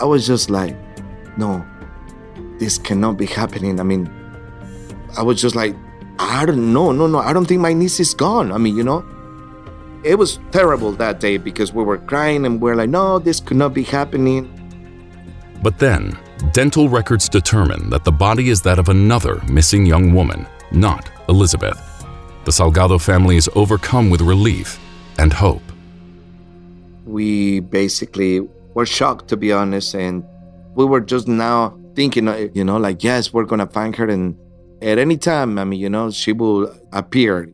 I 0.00 0.04
was 0.04 0.26
just 0.26 0.50
like, 0.50 0.76
no, 1.36 1.64
this 2.58 2.78
cannot 2.78 3.16
be 3.16 3.26
happening. 3.26 3.80
I 3.80 3.82
mean, 3.82 4.10
I 5.16 5.22
was 5.22 5.40
just 5.40 5.54
like, 5.54 5.74
I 6.18 6.46
don't 6.46 6.72
know, 6.72 6.92
no, 6.92 7.06
no, 7.06 7.18
I 7.18 7.32
don't 7.32 7.46
think 7.46 7.60
my 7.60 7.72
niece 7.72 8.00
is 8.00 8.14
gone. 8.14 8.52
I 8.52 8.58
mean, 8.58 8.76
you 8.76 8.84
know, 8.84 9.04
it 10.04 10.16
was 10.16 10.38
terrible 10.52 10.92
that 10.92 11.18
day 11.18 11.38
because 11.38 11.72
we 11.72 11.82
were 11.82 11.98
crying 11.98 12.44
and 12.44 12.60
we 12.60 12.70
are 12.70 12.76
like, 12.76 12.90
no, 12.90 13.18
this 13.18 13.40
could 13.40 13.56
not 13.56 13.74
be 13.74 13.82
happening. 13.82 14.50
But 15.62 15.78
then, 15.78 16.16
dental 16.52 16.88
records 16.88 17.28
determine 17.28 17.90
that 17.90 18.04
the 18.04 18.12
body 18.12 18.50
is 18.50 18.60
that 18.62 18.78
of 18.78 18.88
another 18.88 19.40
missing 19.48 19.86
young 19.86 20.12
woman, 20.12 20.46
not 20.70 21.10
Elizabeth. 21.28 21.80
The 22.44 22.50
Salgado 22.50 23.00
family 23.00 23.36
is 23.36 23.48
overcome 23.54 24.10
with 24.10 24.20
relief 24.20 24.78
and 25.18 25.32
hope. 25.32 25.62
We 27.06 27.60
basically 27.60 28.40
were 28.74 28.86
shocked, 28.86 29.28
to 29.28 29.36
be 29.36 29.52
honest, 29.52 29.94
and 29.94 30.24
we 30.74 30.84
were 30.84 31.00
just 31.00 31.28
now 31.28 31.78
thinking, 31.94 32.28
uh, 32.28 32.48
you 32.52 32.64
know, 32.64 32.76
like, 32.76 33.04
yes, 33.04 33.32
we're 33.32 33.44
going 33.44 33.60
to 33.60 33.66
find 33.66 33.94
her 33.96 34.08
and 34.08 34.36
at 34.82 34.98
any 34.98 35.16
time, 35.16 35.58
I 35.58 35.64
mean, 35.64 35.80
you 35.80 35.88
know, 35.88 36.10
she 36.10 36.32
will 36.32 36.74
appear. 36.92 37.48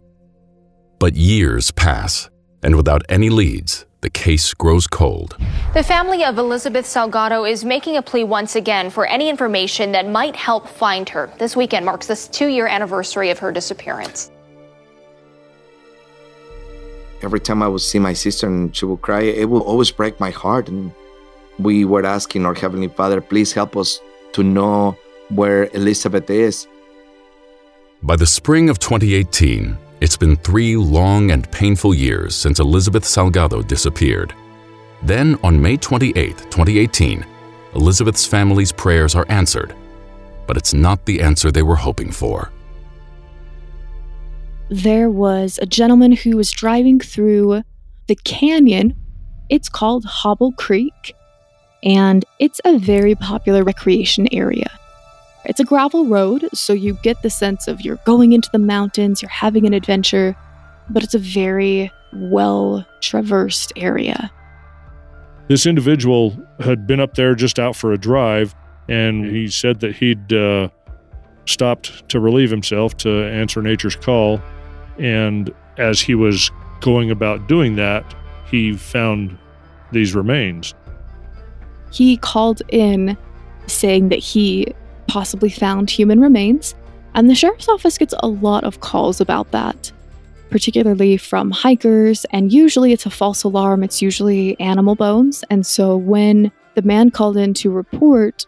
But 0.98 1.14
years 1.14 1.70
pass, 1.70 2.28
and 2.62 2.76
without 2.76 3.02
any 3.08 3.30
leads, 3.30 3.86
the 4.00 4.10
case 4.10 4.52
grows 4.54 4.86
cold. 4.86 5.36
The 5.74 5.82
family 5.82 6.24
of 6.24 6.38
Elizabeth 6.38 6.86
Salgado 6.86 7.48
is 7.48 7.64
making 7.64 7.96
a 7.96 8.02
plea 8.02 8.24
once 8.24 8.56
again 8.56 8.90
for 8.90 9.06
any 9.06 9.28
information 9.28 9.92
that 9.92 10.08
might 10.08 10.34
help 10.34 10.68
find 10.68 11.08
her. 11.10 11.30
This 11.38 11.54
weekend 11.54 11.86
marks 11.86 12.06
the 12.06 12.16
two 12.16 12.48
year 12.48 12.66
anniversary 12.66 13.30
of 13.30 13.38
her 13.38 13.52
disappearance. 13.52 14.30
Every 17.22 17.40
time 17.40 17.62
I 17.62 17.68
would 17.68 17.82
see 17.82 17.98
my 17.98 18.14
sister 18.14 18.46
and 18.46 18.74
she 18.74 18.86
would 18.86 19.02
cry, 19.02 19.20
it 19.20 19.48
would 19.48 19.62
always 19.62 19.90
break 19.90 20.18
my 20.18 20.30
heart. 20.30 20.68
And 20.68 20.90
we 21.62 21.84
were 21.84 22.04
asking 22.06 22.46
our 22.46 22.54
Heavenly 22.54 22.88
Father, 22.88 23.20
please 23.20 23.52
help 23.52 23.76
us 23.76 24.00
to 24.32 24.42
know 24.42 24.96
where 25.28 25.68
Elizabeth 25.74 26.28
is. 26.30 26.66
By 28.02 28.16
the 28.16 28.26
spring 28.26 28.70
of 28.70 28.78
2018, 28.78 29.76
it's 30.00 30.16
been 30.16 30.36
three 30.36 30.76
long 30.76 31.30
and 31.30 31.50
painful 31.52 31.94
years 31.94 32.34
since 32.34 32.58
Elizabeth 32.58 33.04
Salgado 33.04 33.66
disappeared. 33.66 34.34
Then, 35.02 35.38
on 35.42 35.60
May 35.60 35.76
28, 35.76 36.14
2018, 36.38 37.26
Elizabeth's 37.74 38.26
family's 38.26 38.72
prayers 38.72 39.14
are 39.14 39.26
answered, 39.28 39.74
but 40.46 40.56
it's 40.56 40.74
not 40.74 41.04
the 41.04 41.20
answer 41.20 41.50
they 41.50 41.62
were 41.62 41.76
hoping 41.76 42.10
for. 42.10 42.50
There 44.70 45.10
was 45.10 45.58
a 45.60 45.66
gentleman 45.66 46.12
who 46.12 46.36
was 46.36 46.50
driving 46.50 47.00
through 47.00 47.62
the 48.06 48.16
canyon. 48.16 48.94
It's 49.48 49.68
called 49.68 50.04
Hobble 50.04 50.52
Creek, 50.52 51.14
and 51.82 52.24
it's 52.38 52.60
a 52.64 52.78
very 52.78 53.14
popular 53.14 53.64
recreation 53.64 54.28
area. 54.32 54.70
It's 55.44 55.60
a 55.60 55.64
gravel 55.64 56.06
road, 56.06 56.48
so 56.52 56.72
you 56.72 56.94
get 57.02 57.22
the 57.22 57.30
sense 57.30 57.66
of 57.66 57.80
you're 57.80 57.98
going 58.04 58.32
into 58.32 58.50
the 58.50 58.58
mountains, 58.58 59.22
you're 59.22 59.30
having 59.30 59.66
an 59.66 59.72
adventure, 59.72 60.36
but 60.90 61.02
it's 61.02 61.14
a 61.14 61.18
very 61.18 61.90
well 62.12 62.86
traversed 63.00 63.72
area. 63.76 64.30
This 65.48 65.66
individual 65.66 66.36
had 66.60 66.86
been 66.86 67.00
up 67.00 67.14
there 67.14 67.34
just 67.34 67.58
out 67.58 67.74
for 67.74 67.92
a 67.92 67.98
drive, 67.98 68.54
and 68.88 69.24
he 69.24 69.48
said 69.48 69.80
that 69.80 69.96
he'd 69.96 70.32
uh, 70.32 70.68
stopped 71.46 72.08
to 72.10 72.20
relieve 72.20 72.50
himself 72.50 72.96
to 72.98 73.24
answer 73.24 73.62
nature's 73.62 73.96
call. 73.96 74.40
And 74.98 75.52
as 75.78 76.00
he 76.00 76.14
was 76.14 76.50
going 76.80 77.10
about 77.10 77.48
doing 77.48 77.76
that, 77.76 78.14
he 78.48 78.76
found 78.76 79.38
these 79.92 80.14
remains. 80.14 80.74
He 81.90 82.16
called 82.16 82.62
in 82.68 83.16
saying 83.66 84.08
that 84.08 84.18
he 84.18 84.74
possibly 85.06 85.50
found 85.50 85.90
human 85.90 86.20
remains, 86.20 86.74
and 87.14 87.28
the 87.28 87.34
sheriff's 87.34 87.68
office 87.68 87.98
gets 87.98 88.14
a 88.20 88.28
lot 88.28 88.64
of 88.64 88.80
calls 88.80 89.20
about 89.20 89.50
that, 89.50 89.90
particularly 90.50 91.16
from 91.16 91.50
hikers, 91.50 92.24
and 92.26 92.52
usually 92.52 92.92
it's 92.92 93.06
a 93.06 93.10
false 93.10 93.42
alarm, 93.42 93.82
it's 93.82 94.00
usually 94.00 94.58
animal 94.60 94.94
bones. 94.94 95.44
And 95.50 95.66
so 95.66 95.96
when 95.96 96.52
the 96.74 96.82
man 96.82 97.10
called 97.10 97.36
in 97.36 97.54
to 97.54 97.70
report, 97.70 98.46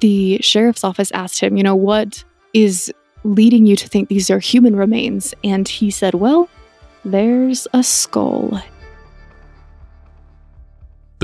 the 0.00 0.38
sheriff's 0.40 0.84
office 0.84 1.10
asked 1.12 1.40
him, 1.40 1.56
you 1.56 1.62
know, 1.62 1.76
what 1.76 2.22
is 2.52 2.92
leading 3.24 3.66
you 3.66 3.74
to 3.74 3.88
think 3.88 4.08
these 4.08 4.30
are 4.30 4.38
human 4.38 4.76
remains? 4.76 5.34
And 5.42 5.66
he 5.66 5.90
said, 5.90 6.14
well, 6.14 6.48
there's 7.04 7.66
a 7.72 7.82
skull. 7.82 8.60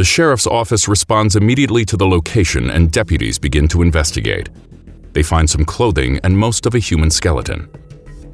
The 0.01 0.05
sheriff's 0.05 0.47
office 0.47 0.89
responds 0.89 1.37
immediately 1.37 1.85
to 1.85 1.95
the 1.95 2.07
location 2.07 2.71
and 2.71 2.91
deputies 2.91 3.39
begin 3.39 3.69
to 3.69 3.83
investigate. 3.83 4.49
They 5.13 5.23
find 5.23 5.51
some 5.51 5.67
clothing 5.67 6.19
and 6.25 6.39
most 6.39 6.65
of 6.65 6.75
a 6.75 6.79
human 6.79 7.11
skeleton. 7.11 7.69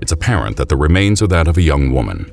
It's 0.00 0.12
apparent 0.12 0.58
that 0.58 0.68
the 0.68 0.76
remains 0.76 1.23
are 1.23 1.26
that 1.26 1.49
of 1.49 1.56
a 1.56 1.62
young 1.62 1.90
woman. 1.90 2.30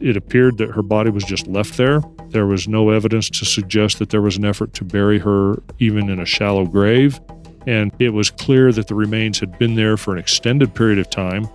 It 0.00 0.16
appeared 0.16 0.58
that 0.58 0.70
her 0.70 0.82
body 0.82 1.10
was 1.10 1.24
just 1.24 1.48
left 1.48 1.76
there. 1.76 2.00
There 2.28 2.46
was 2.46 2.68
no 2.68 2.90
evidence 2.90 3.28
to 3.30 3.44
suggest 3.44 3.98
that 3.98 4.10
there 4.10 4.22
was 4.22 4.36
an 4.36 4.44
effort 4.44 4.72
to 4.74 4.84
bury 4.84 5.18
her 5.18 5.60
even 5.80 6.08
in 6.08 6.20
a 6.20 6.24
shallow 6.24 6.64
grave. 6.64 7.20
And 7.66 7.90
it 7.98 8.10
was 8.10 8.30
clear 8.30 8.70
that 8.70 8.86
the 8.86 8.94
remains 8.94 9.40
had 9.40 9.58
been 9.58 9.74
there 9.74 9.96
for 9.96 10.12
an 10.12 10.20
extended 10.20 10.76
period 10.76 11.00
of 11.00 11.10
time 11.10 11.48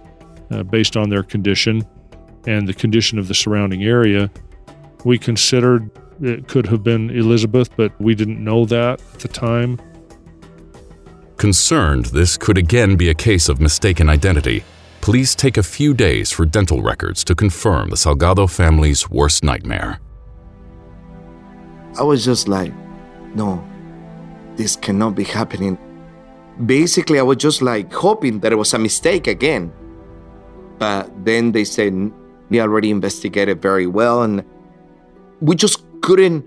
uh, 0.51 0.63
based 0.63 0.97
on 0.97 1.09
their 1.09 1.23
condition 1.23 1.87
and 2.45 2.67
the 2.67 2.73
condition 2.73 3.19
of 3.19 3.29
the 3.29 3.33
surrounding 3.33 3.85
area. 3.85 4.29
We 5.05 5.17
considered 5.17 5.89
it 6.21 6.47
could 6.47 6.67
have 6.67 6.83
been 6.83 7.09
Elizabeth, 7.09 7.69
but 7.75 7.91
we 7.99 8.15
didn't 8.15 8.43
know 8.43 8.65
that 8.65 9.01
at 9.13 9.19
the 9.19 9.27
time. 9.27 9.79
Concerned 11.37 12.05
this 12.05 12.37
could 12.37 12.57
again 12.57 12.95
be 12.95 13.09
a 13.09 13.13
case 13.13 13.49
of 13.49 13.59
mistaken 13.59 14.09
identity, 14.09 14.63
police 15.01 15.35
take 15.35 15.57
a 15.57 15.63
few 15.63 15.93
days 15.93 16.31
for 16.31 16.45
dental 16.45 16.81
records 16.81 17.23
to 17.25 17.35
confirm 17.35 17.89
the 17.89 17.95
Salgado 17.95 18.49
family's 18.49 19.09
worst 19.09 19.43
nightmare. 19.43 19.99
I 21.99 22.03
was 22.03 22.23
just 22.23 22.47
like, 22.47 22.73
no, 23.35 23.63
this 24.55 24.75
cannot 24.75 25.15
be 25.15 25.23
happening. 25.23 25.77
basically, 26.65 27.19
I 27.19 27.23
was 27.23 27.37
just 27.37 27.61
like 27.61 27.91
hoping 27.91 28.39
that 28.41 28.51
it 28.51 28.55
was 28.55 28.73
a 28.73 28.79
mistake 28.79 29.27
again. 29.27 29.71
But 30.77 31.09
then 31.25 31.51
they 31.51 31.63
said 31.63 32.11
we 32.49 32.59
already 32.61 32.89
investigated 32.91 33.61
very 33.61 33.87
well, 33.87 34.23
and 34.23 34.43
we 35.41 35.55
just 35.55 35.82
couldn't 36.03 36.45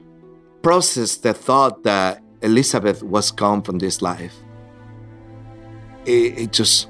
process 0.62 1.16
the 1.16 1.32
thought 1.32 1.82
that 1.82 2.22
Elizabeth 2.42 3.02
was 3.02 3.30
gone 3.30 3.62
from 3.62 3.78
this 3.78 4.02
life. 4.02 4.34
It, 6.04 6.38
it 6.38 6.52
just, 6.52 6.88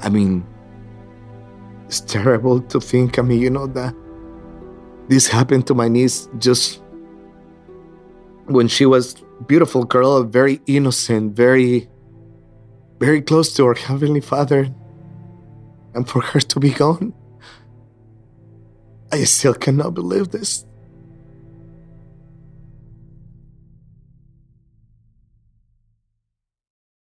I 0.00 0.08
mean, 0.08 0.46
it's 1.86 2.00
terrible 2.00 2.62
to 2.62 2.80
think. 2.80 3.18
I 3.18 3.22
mean, 3.22 3.40
you 3.40 3.50
know, 3.50 3.66
that 3.66 3.94
this 5.08 5.28
happened 5.28 5.66
to 5.66 5.74
my 5.74 5.88
niece 5.88 6.26
just 6.38 6.82
when 8.46 8.66
she 8.66 8.86
was 8.86 9.22
beautiful 9.46 9.84
girl, 9.84 10.24
very 10.24 10.62
innocent, 10.66 11.36
very, 11.36 11.86
very 12.98 13.20
close 13.20 13.52
to 13.56 13.66
her 13.66 13.74
heavenly 13.74 14.22
father, 14.22 14.74
and 15.94 16.08
for 16.08 16.22
her 16.22 16.40
to 16.40 16.58
be 16.60 16.70
gone, 16.70 17.12
I 19.12 19.24
still 19.24 19.54
cannot 19.54 19.92
believe 19.92 20.30
this. 20.30 20.64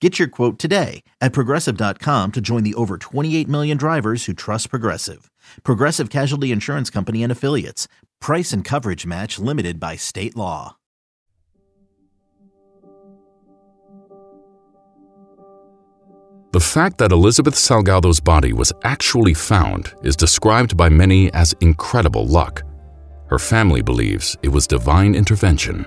Get 0.00 0.18
your 0.20 0.28
quote 0.28 0.58
today 0.60 1.02
at 1.20 1.32
progressive.com 1.32 2.32
to 2.32 2.40
join 2.40 2.62
the 2.62 2.74
over 2.74 2.98
28 2.98 3.48
million 3.48 3.76
drivers 3.76 4.26
who 4.26 4.32
trust 4.32 4.70
Progressive. 4.70 5.30
Progressive 5.64 6.08
Casualty 6.08 6.52
Insurance 6.52 6.88
Company 6.88 7.22
and 7.22 7.32
Affiliates. 7.32 7.88
Price 8.20 8.52
and 8.52 8.64
coverage 8.64 9.04
match 9.04 9.40
limited 9.40 9.80
by 9.80 9.96
state 9.96 10.36
law. 10.36 10.76
The 16.52 16.60
fact 16.60 16.96
that 16.98 17.12
Elizabeth 17.12 17.54
Salgado's 17.54 18.20
body 18.20 18.54
was 18.54 18.72
actually 18.82 19.34
found 19.34 19.92
is 20.02 20.16
described 20.16 20.76
by 20.76 20.88
many 20.88 21.30
as 21.34 21.54
incredible 21.60 22.26
luck. 22.26 22.62
Her 23.26 23.38
family 23.38 23.82
believes 23.82 24.36
it 24.42 24.48
was 24.48 24.66
divine 24.66 25.14
intervention. 25.14 25.84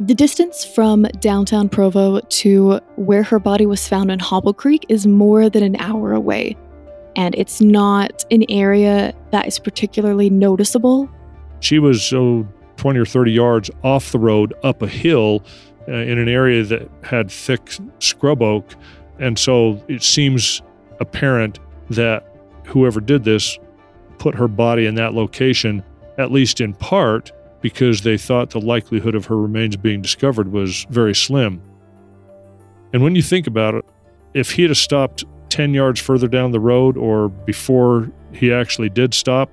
The 0.00 0.14
distance 0.14 0.64
from 0.64 1.02
downtown 1.20 1.68
Provo 1.68 2.20
to 2.20 2.80
where 2.96 3.22
her 3.22 3.38
body 3.38 3.66
was 3.66 3.86
found 3.86 4.10
in 4.10 4.18
Hobble 4.18 4.54
Creek 4.54 4.84
is 4.88 5.06
more 5.06 5.48
than 5.48 5.62
an 5.62 5.76
hour 5.76 6.12
away, 6.12 6.56
and 7.14 7.34
it's 7.36 7.60
not 7.60 8.24
an 8.30 8.44
area 8.48 9.14
that 9.30 9.46
is 9.46 9.58
particularly 9.58 10.28
noticeable. 10.30 11.08
She 11.60 11.78
was 11.78 12.02
so 12.02 12.48
20 12.78 12.98
or 12.98 13.06
30 13.06 13.30
yards 13.30 13.70
off 13.84 14.10
the 14.10 14.18
road 14.18 14.54
up 14.64 14.82
a 14.82 14.88
hill 14.88 15.44
uh, 15.86 15.92
in 15.92 16.18
an 16.18 16.28
area 16.28 16.64
that 16.64 16.88
had 17.04 17.30
thick 17.30 17.70
scrub 18.00 18.42
oak. 18.42 18.74
And 19.18 19.38
so 19.38 19.84
it 19.88 20.02
seems 20.02 20.62
apparent 21.00 21.60
that 21.90 22.26
whoever 22.66 23.00
did 23.00 23.24
this 23.24 23.58
put 24.18 24.34
her 24.34 24.48
body 24.48 24.86
in 24.86 24.94
that 24.96 25.14
location, 25.14 25.84
at 26.18 26.32
least 26.32 26.60
in 26.60 26.74
part 26.74 27.30
because 27.62 28.02
they 28.02 28.18
thought 28.18 28.50
the 28.50 28.60
likelihood 28.60 29.14
of 29.14 29.26
her 29.26 29.36
remains 29.36 29.76
being 29.76 30.02
discovered 30.02 30.52
was 30.52 30.86
very 30.90 31.14
slim. 31.14 31.62
And 32.92 33.02
when 33.02 33.14
you 33.14 33.22
think 33.22 33.46
about 33.46 33.74
it, 33.74 33.84
if 34.34 34.50
he 34.50 34.62
had 34.64 34.76
stopped 34.76 35.24
10 35.48 35.72
yards 35.74 36.00
further 36.00 36.28
down 36.28 36.50
the 36.50 36.60
road 36.60 36.96
or 36.96 37.28
before 37.28 38.10
he 38.32 38.52
actually 38.52 38.88
did 38.88 39.14
stop, 39.14 39.50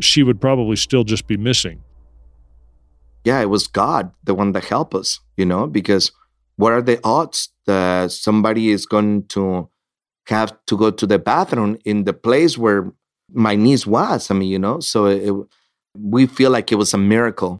she 0.00 0.22
would 0.22 0.40
probably 0.40 0.76
still 0.76 1.04
just 1.04 1.26
be 1.26 1.36
missing. 1.36 1.82
Yeah, 3.24 3.40
it 3.40 3.50
was 3.50 3.66
God, 3.66 4.12
the 4.24 4.34
one 4.34 4.52
that 4.52 4.64
helped 4.64 4.94
us, 4.94 5.20
you 5.36 5.44
know, 5.44 5.66
because 5.66 6.12
what 6.56 6.72
are 6.72 6.82
the 6.82 7.00
odds 7.04 7.50
that 7.66 8.10
somebody 8.10 8.70
is 8.70 8.86
going 8.86 9.26
to 9.28 9.68
have 10.28 10.56
to 10.66 10.76
go 10.76 10.90
to 10.90 11.06
the 11.06 11.18
bathroom 11.18 11.78
in 11.84 12.04
the 12.04 12.12
place 12.12 12.56
where 12.56 12.92
my 13.32 13.54
niece 13.54 13.86
was? 13.86 14.30
I 14.30 14.34
mean, 14.34 14.48
you 14.48 14.58
know, 14.58 14.80
so 14.80 15.06
it, 15.06 15.32
we 16.02 16.26
feel 16.26 16.50
like 16.50 16.72
it 16.72 16.76
was 16.76 16.94
a 16.94 16.98
miracle. 16.98 17.58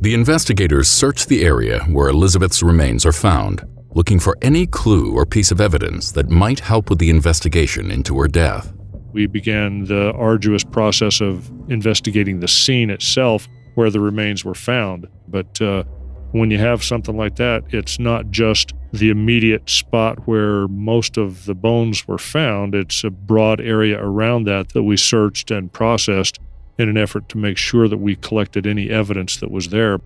The 0.00 0.14
investigators 0.14 0.88
search 0.88 1.26
the 1.26 1.44
area 1.44 1.80
where 1.84 2.08
Elizabeth's 2.08 2.62
remains 2.62 3.06
are 3.06 3.12
found, 3.12 3.64
looking 3.90 4.20
for 4.20 4.36
any 4.42 4.66
clue 4.66 5.14
or 5.14 5.24
piece 5.24 5.50
of 5.50 5.60
evidence 5.60 6.12
that 6.12 6.28
might 6.28 6.60
help 6.60 6.90
with 6.90 6.98
the 6.98 7.10
investigation 7.10 7.90
into 7.90 8.18
her 8.18 8.28
death. 8.28 8.72
We 9.12 9.26
began 9.26 9.84
the 9.84 10.12
arduous 10.12 10.64
process 10.64 11.20
of 11.20 11.50
investigating 11.70 12.40
the 12.40 12.48
scene 12.48 12.90
itself 12.90 13.48
where 13.74 13.90
the 13.90 14.00
remains 14.00 14.44
were 14.44 14.54
found. 14.54 15.06
But 15.28 15.60
uh, 15.62 15.84
when 16.32 16.50
you 16.50 16.58
have 16.58 16.84
something 16.84 17.16
like 17.16 17.36
that, 17.36 17.64
it's 17.70 17.98
not 17.98 18.30
just 18.30 18.74
the 18.92 19.08
immediate 19.08 19.68
spot 19.68 20.26
where 20.26 20.68
most 20.68 21.16
of 21.16 21.46
the 21.46 21.54
bones 21.54 22.06
were 22.06 22.18
found, 22.18 22.74
it's 22.74 23.02
a 23.04 23.10
broad 23.10 23.60
area 23.60 23.98
around 23.98 24.44
that 24.44 24.70
that 24.70 24.82
we 24.82 24.96
searched 24.96 25.50
and 25.50 25.72
processed 25.72 26.38
in 26.78 26.88
an 26.88 26.96
effort 26.96 27.28
to 27.30 27.38
make 27.38 27.56
sure 27.56 27.88
that 27.88 27.98
we 27.98 28.16
collected 28.16 28.66
any 28.66 28.90
evidence 28.90 29.38
that 29.38 29.50
was 29.50 29.68
there. 29.68 29.98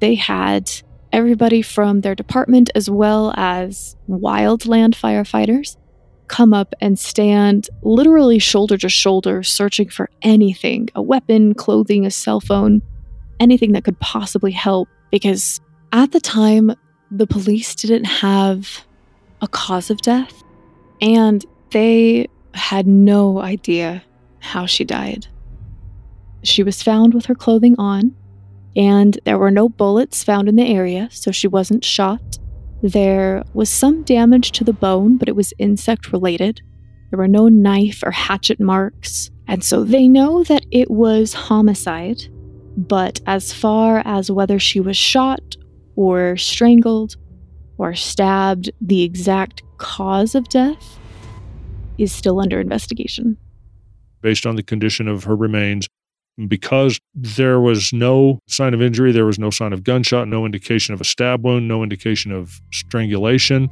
They 0.00 0.14
had 0.14 0.70
everybody 1.12 1.62
from 1.62 2.00
their 2.00 2.14
department 2.14 2.70
as 2.74 2.90
well 2.90 3.32
as 3.36 3.96
wildland 4.08 4.94
firefighters 4.94 5.76
come 6.26 6.52
up 6.52 6.74
and 6.80 6.98
stand 6.98 7.68
literally 7.82 8.38
shoulder 8.38 8.76
to 8.78 8.88
shoulder 8.88 9.42
searching 9.42 9.88
for 9.88 10.10
anything 10.22 10.88
a 10.94 11.02
weapon, 11.02 11.54
clothing, 11.54 12.04
a 12.04 12.10
cell 12.10 12.40
phone, 12.40 12.82
anything 13.38 13.72
that 13.72 13.84
could 13.84 13.98
possibly 14.00 14.50
help. 14.50 14.88
Because 15.10 15.60
at 15.92 16.12
the 16.12 16.20
time, 16.20 16.72
the 17.10 17.26
police 17.26 17.74
didn't 17.74 18.06
have 18.06 18.84
a 19.40 19.46
cause 19.46 19.90
of 19.90 19.98
death 20.00 20.42
and 21.00 21.44
they 21.70 22.26
had 22.54 22.86
no 22.86 23.40
idea 23.40 24.02
how 24.40 24.66
she 24.66 24.84
died. 24.84 25.26
She 26.44 26.62
was 26.62 26.82
found 26.82 27.14
with 27.14 27.26
her 27.26 27.34
clothing 27.34 27.74
on, 27.78 28.14
and 28.76 29.18
there 29.24 29.38
were 29.38 29.50
no 29.50 29.68
bullets 29.68 30.22
found 30.22 30.48
in 30.48 30.56
the 30.56 30.66
area, 30.66 31.08
so 31.10 31.30
she 31.30 31.48
wasn't 31.48 31.84
shot. 31.84 32.38
There 32.82 33.42
was 33.54 33.70
some 33.70 34.02
damage 34.02 34.52
to 34.52 34.64
the 34.64 34.74
bone, 34.74 35.16
but 35.16 35.28
it 35.28 35.36
was 35.36 35.54
insect 35.58 36.12
related. 36.12 36.60
There 37.10 37.18
were 37.18 37.28
no 37.28 37.48
knife 37.48 38.02
or 38.04 38.10
hatchet 38.10 38.60
marks, 38.60 39.30
and 39.48 39.64
so 39.64 39.84
they 39.84 40.06
know 40.06 40.44
that 40.44 40.66
it 40.70 40.90
was 40.90 41.32
homicide. 41.32 42.24
But 42.76 43.20
as 43.26 43.52
far 43.52 44.02
as 44.04 44.30
whether 44.30 44.58
she 44.58 44.80
was 44.80 44.96
shot 44.96 45.56
or 45.96 46.36
strangled 46.36 47.16
or 47.78 47.94
stabbed, 47.94 48.70
the 48.80 49.02
exact 49.02 49.62
cause 49.78 50.34
of 50.34 50.48
death 50.48 50.98
is 51.96 52.12
still 52.12 52.40
under 52.40 52.60
investigation. 52.60 53.38
Based 54.20 54.44
on 54.44 54.56
the 54.56 54.62
condition 54.62 55.08
of 55.08 55.24
her 55.24 55.36
remains, 55.36 55.86
because 56.48 57.00
there 57.14 57.60
was 57.60 57.92
no 57.92 58.40
sign 58.48 58.74
of 58.74 58.82
injury, 58.82 59.12
there 59.12 59.26
was 59.26 59.38
no 59.38 59.50
sign 59.50 59.72
of 59.72 59.84
gunshot, 59.84 60.28
no 60.28 60.44
indication 60.44 60.94
of 60.94 61.00
a 61.00 61.04
stab 61.04 61.44
wound, 61.44 61.68
no 61.68 61.82
indication 61.82 62.32
of 62.32 62.60
strangulation. 62.72 63.70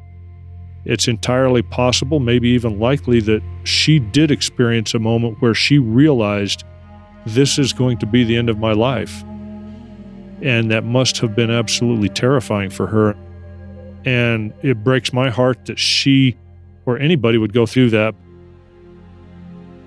It's 0.85 1.09
entirely 1.09 1.62
possible, 1.62 2.18
maybe 2.20 2.48
even 2.51 2.79
likely, 2.79 3.20
that 3.20 3.42
she 3.64 3.98
did 3.98 4.31
experience 4.31 4.94
a 4.94 4.98
moment 4.98 5.40
where 5.40 5.55
she 5.55 5.79
realized 5.79 6.64
this 7.27 7.59
is 7.59 7.72
going 7.72 7.98
to 7.98 8.07
be 8.07 8.25
the 8.25 8.37
end 8.37 8.48
of 8.48 8.59
my 8.59 8.72
life. 8.72 9.22
And 10.42 10.70
that 10.72 10.85
must 10.85 11.18
have 11.18 11.37
been 11.37 11.51
absolutely 11.51 12.09
terrifying 12.09 12.70
for 12.70 12.88
her. 12.88 13.16
And 14.05 14.53
it 14.62 14.83
breaks 14.83 15.12
my 15.12 15.31
heart 15.31 15.66
that 15.66 15.79
she 15.79 16.37
or 16.85 16.98
anybody 16.98 17.38
would 17.38 17.53
go 17.53 17.64
through 17.64 17.90
that. 17.90 18.14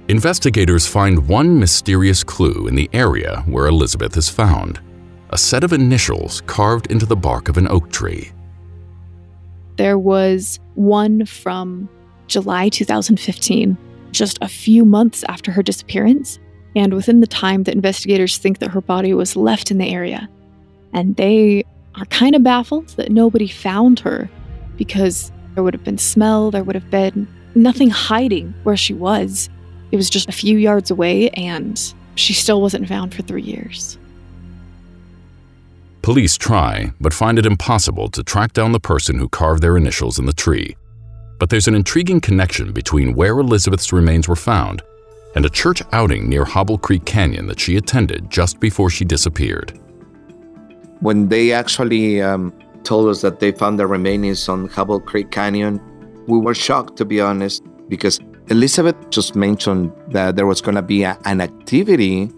Investigators 0.08 0.86
find 0.86 1.28
one 1.28 1.60
mysterious 1.60 2.24
clue 2.24 2.68
in 2.68 2.76
the 2.76 2.88
area 2.94 3.42
where 3.48 3.66
Elizabeth 3.66 4.16
is 4.16 4.30
found 4.30 4.80
a 5.32 5.38
set 5.38 5.64
of 5.64 5.74
initials 5.74 6.42
carved 6.42 6.92
into 6.92 7.08
the 7.08 7.16
bark 7.16 7.50
of 7.50 7.58
an 7.58 7.68
oak 7.70 7.90
tree. 7.92 8.32
There 9.78 9.98
was 9.98 10.60
one 10.76 11.26
from 11.26 11.90
July 12.28 12.70
2015, 12.70 13.76
just 14.12 14.38
a 14.44 14.48
few 14.48 14.86
months 14.86 15.24
after 15.28 15.52
her 15.52 15.64
disappearance, 15.64 16.38
and 16.76 16.94
within 16.94 17.20
the 17.20 17.28
time 17.28 17.64
that 17.64 17.74
investigators 17.74 18.38
think 18.38 18.60
that 18.60 18.70
her 18.70 18.82
body 18.82 19.12
was 19.16 19.36
left 19.36 19.72
in 19.72 19.80
the 19.80 19.90
area. 19.90 20.30
And 20.94 21.16
they 21.16 21.64
are 21.96 22.06
kind 22.06 22.36
of 22.36 22.44
baffled 22.44 22.90
that 22.90 23.12
nobody 23.12 23.48
found 23.48 24.00
her 24.02 24.30
because 24.78 25.32
there 25.56 25.64
would 25.64 25.74
have 25.74 25.84
been 25.84 25.98
smell, 25.98 26.52
there 26.52 26.64
would 26.64 26.76
have 26.76 26.92
been 26.92 27.28
nothing 27.56 27.90
hiding 27.90 28.54
where 28.64 28.78
she 28.78 28.94
was 28.94 29.50
It 29.96 29.98
was 29.98 30.10
just 30.10 30.28
a 30.28 30.34
few 30.34 30.58
yards 30.58 30.92
away, 30.92 31.30
and 31.30 31.82
she 32.16 32.34
still 32.34 32.62
wasn't 32.62 32.90
found 32.90 33.16
for 33.16 33.22
three 33.22 33.42
years. 33.42 33.98
Police 36.02 36.36
try, 36.36 36.92
but 37.00 37.14
find 37.14 37.40
it 37.40 37.46
impossible 37.46 38.10
to 38.10 38.22
track 38.22 38.52
down 38.52 38.74
the 38.74 38.80
person 38.82 39.18
who 39.18 39.30
carved 39.30 39.64
their 39.64 39.78
initials 39.78 40.20
in 40.20 40.26
the 40.26 40.34
tree. 40.34 40.76
But 41.40 41.50
there's 41.50 41.70
an 41.70 41.76
intriguing 41.76 42.20
connection 42.20 42.74
between 42.74 43.16
where 43.16 43.40
Elizabeth's 43.40 43.94
remains 43.94 44.28
were 44.28 44.36
found 44.36 44.84
and 45.34 45.46
a 45.46 45.50
church 45.50 45.82
outing 45.94 46.28
near 46.28 46.44
Hobble 46.44 46.78
Creek 46.78 47.06
Canyon 47.06 47.48
that 47.48 47.62
she 47.62 47.78
attended 47.78 48.30
just 48.30 48.60
before 48.60 48.90
she 48.90 49.06
disappeared. 49.06 49.80
When 51.00 51.30
they 51.30 51.54
actually 51.54 52.22
um, 52.22 52.52
told 52.84 53.08
us 53.08 53.22
that 53.22 53.40
they 53.40 53.54
found 53.54 53.80
the 53.80 53.88
remains 53.88 54.50
on 54.50 54.68
Hobble 54.68 55.00
Creek 55.00 55.32
Canyon, 55.32 55.80
we 56.28 56.38
were 56.38 56.54
shocked, 56.54 56.98
to 56.98 57.06
be 57.06 57.22
honest, 57.22 57.64
because 57.88 58.20
Elizabeth 58.50 58.96
just 59.10 59.36
mentioned 59.36 59.92
that 60.10 60.36
there 60.36 60.46
was 60.46 60.62
going 60.62 60.76
to 60.76 60.84
be 60.84 61.02
a, 61.02 61.18
an 61.26 61.42
activity 61.42 62.30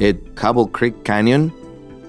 at 0.00 0.16
Hobble 0.38 0.68
Creek 0.68 1.04
Canyon 1.04 1.52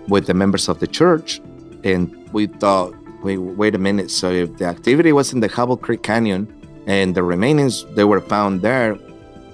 with 0.08 0.26
the 0.26 0.34
members 0.34 0.70
of 0.70 0.80
the 0.80 0.88
church. 0.88 1.42
And 1.84 2.30
we 2.32 2.48
thought, 2.48 2.94
wait, 3.24 3.38
wait 3.38 3.76
a 3.76 3.78
minute. 3.78 4.10
So 4.10 4.32
if 4.32 4.56
the 4.58 4.66
activity 4.66 5.12
was 5.12 5.34
in 5.34 5.42
the 5.42 5.50
Hobble 5.50 5.76
Creek 5.76 6.02
Canyon 6.02 6.48
and 6.88 7.14
the 7.14 7.24
remains 7.24 7.84
they 7.96 8.06
were 8.06 8.22
found 8.22 8.62
there, 8.62 8.98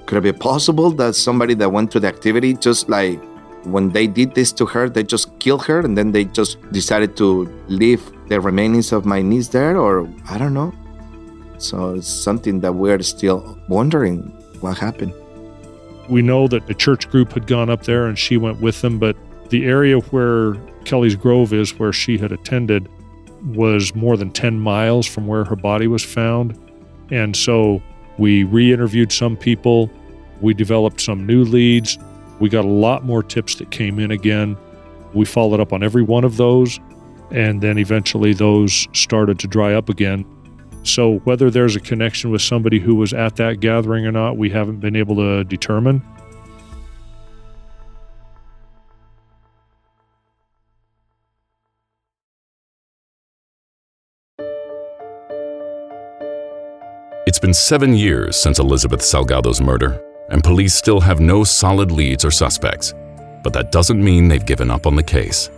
could 0.05 0.19
it 0.19 0.21
be 0.21 0.31
possible 0.31 0.91
that 0.91 1.15
somebody 1.15 1.55
that 1.55 1.71
went 1.71 1.91
to 1.91 1.99
the 1.99 2.07
activity 2.07 2.53
just 2.53 2.89
like 2.89 3.19
when 3.63 3.89
they 3.89 4.05
did 4.05 4.35
this 4.35 4.51
to 4.53 4.65
her, 4.67 4.87
they 4.87 5.03
just 5.03 5.37
killed 5.39 5.65
her 5.65 5.79
and 5.79 5.97
then 5.97 6.11
they 6.11 6.25
just 6.25 6.57
decided 6.71 7.17
to 7.17 7.51
leave 7.67 8.11
the 8.27 8.39
remains 8.39 8.91
of 8.91 9.05
my 9.05 9.23
niece 9.23 9.47
there? 9.47 9.75
Or 9.75 10.07
I 10.29 10.37
don't 10.37 10.53
know. 10.53 10.71
So 11.57 11.95
it's 11.95 12.07
something 12.07 12.59
that 12.61 12.73
we're 12.73 13.01
still 13.03 13.57
wondering 13.67 14.19
what 14.61 14.77
happened. 14.77 15.13
We 16.09 16.21
know 16.21 16.47
that 16.47 16.67
the 16.67 16.73
church 16.73 17.09
group 17.09 17.33
had 17.33 17.47
gone 17.47 17.69
up 17.69 17.83
there 17.83 18.05
and 18.05 18.17
she 18.17 18.37
went 18.37 18.61
with 18.61 18.81
them, 18.81 18.99
but 18.99 19.15
the 19.49 19.65
area 19.65 19.99
where 19.99 20.53
Kelly's 20.85 21.15
Grove 21.15 21.53
is, 21.53 21.77
where 21.77 21.91
she 21.91 22.17
had 22.17 22.31
attended, 22.31 22.89
was 23.43 23.93
more 23.93 24.17
than 24.17 24.31
10 24.31 24.59
miles 24.59 25.05
from 25.05 25.27
where 25.27 25.43
her 25.43 25.55
body 25.55 25.87
was 25.87 26.03
found. 26.03 26.57
And 27.11 27.35
so 27.35 27.81
we 28.17 28.43
re 28.43 28.71
interviewed 28.71 29.11
some 29.11 29.37
people, 29.37 29.89
we 30.41 30.53
developed 30.53 31.01
some 31.01 31.25
new 31.25 31.43
leads, 31.43 31.97
we 32.39 32.49
got 32.49 32.65
a 32.65 32.69
lot 32.69 33.03
more 33.03 33.23
tips 33.23 33.55
that 33.55 33.71
came 33.71 33.99
in 33.99 34.11
again. 34.11 34.57
We 35.13 35.25
followed 35.25 35.59
up 35.59 35.73
on 35.73 35.83
every 35.83 36.03
one 36.03 36.23
of 36.23 36.37
those, 36.37 36.79
and 37.31 37.61
then 37.61 37.77
eventually 37.77 38.33
those 38.33 38.87
started 38.93 39.39
to 39.39 39.47
dry 39.47 39.73
up 39.73 39.89
again. 39.89 40.25
So, 40.87 41.17
whether 41.25 41.51
there's 41.51 41.75
a 41.75 41.81
connection 41.81 42.31
with 42.31 42.41
somebody 42.41 42.79
who 42.79 42.95
was 42.95 43.13
at 43.13 43.35
that 43.35 43.59
gathering 43.59 44.05
or 44.05 44.11
not, 44.11 44.37
we 44.37 44.49
haven't 44.49 44.79
been 44.79 44.95
able 44.95 45.17
to 45.17 45.43
determine. 45.43 46.01
It's 57.27 57.39
been 57.39 57.53
seven 57.53 57.93
years 57.93 58.37
since 58.37 58.57
Elizabeth 58.57 59.01
Salgado's 59.01 59.59
murder, 59.59 60.01
and 60.29 60.41
police 60.41 60.73
still 60.73 61.01
have 61.01 61.19
no 61.19 61.43
solid 61.43 61.91
leads 61.91 62.23
or 62.23 62.31
suspects. 62.31 62.93
But 63.43 63.51
that 63.51 63.73
doesn't 63.73 64.01
mean 64.01 64.29
they've 64.29 64.45
given 64.45 64.71
up 64.71 64.87
on 64.87 64.95
the 64.95 65.03
case. 65.03 65.49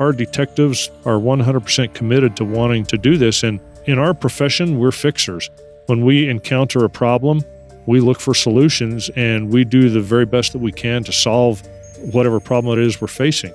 Our 0.00 0.12
detectives 0.12 0.90
are 1.04 1.18
100% 1.18 1.92
committed 1.92 2.36
to 2.36 2.44
wanting 2.44 2.86
to 2.86 2.96
do 2.96 3.18
this, 3.18 3.42
and 3.42 3.60
in 3.88 3.98
our 3.98 4.12
profession, 4.12 4.78
we're 4.78 4.92
fixers. 4.92 5.50
When 5.86 6.04
we 6.04 6.28
encounter 6.28 6.84
a 6.84 6.90
problem, 6.90 7.42
we 7.86 8.00
look 8.00 8.20
for 8.20 8.34
solutions 8.34 9.08
and 9.16 9.50
we 9.50 9.64
do 9.64 9.88
the 9.88 10.02
very 10.02 10.26
best 10.26 10.52
that 10.52 10.58
we 10.58 10.72
can 10.72 11.02
to 11.04 11.12
solve 11.12 11.66
whatever 12.12 12.38
problem 12.38 12.78
it 12.78 12.84
is 12.84 13.00
we're 13.00 13.08
facing. 13.08 13.52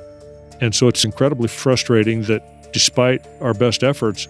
And 0.60 0.74
so 0.74 0.88
it's 0.88 1.06
incredibly 1.06 1.48
frustrating 1.48 2.24
that 2.24 2.44
despite 2.74 3.24
our 3.42 3.54
best 3.54 3.84
efforts, 3.84 4.28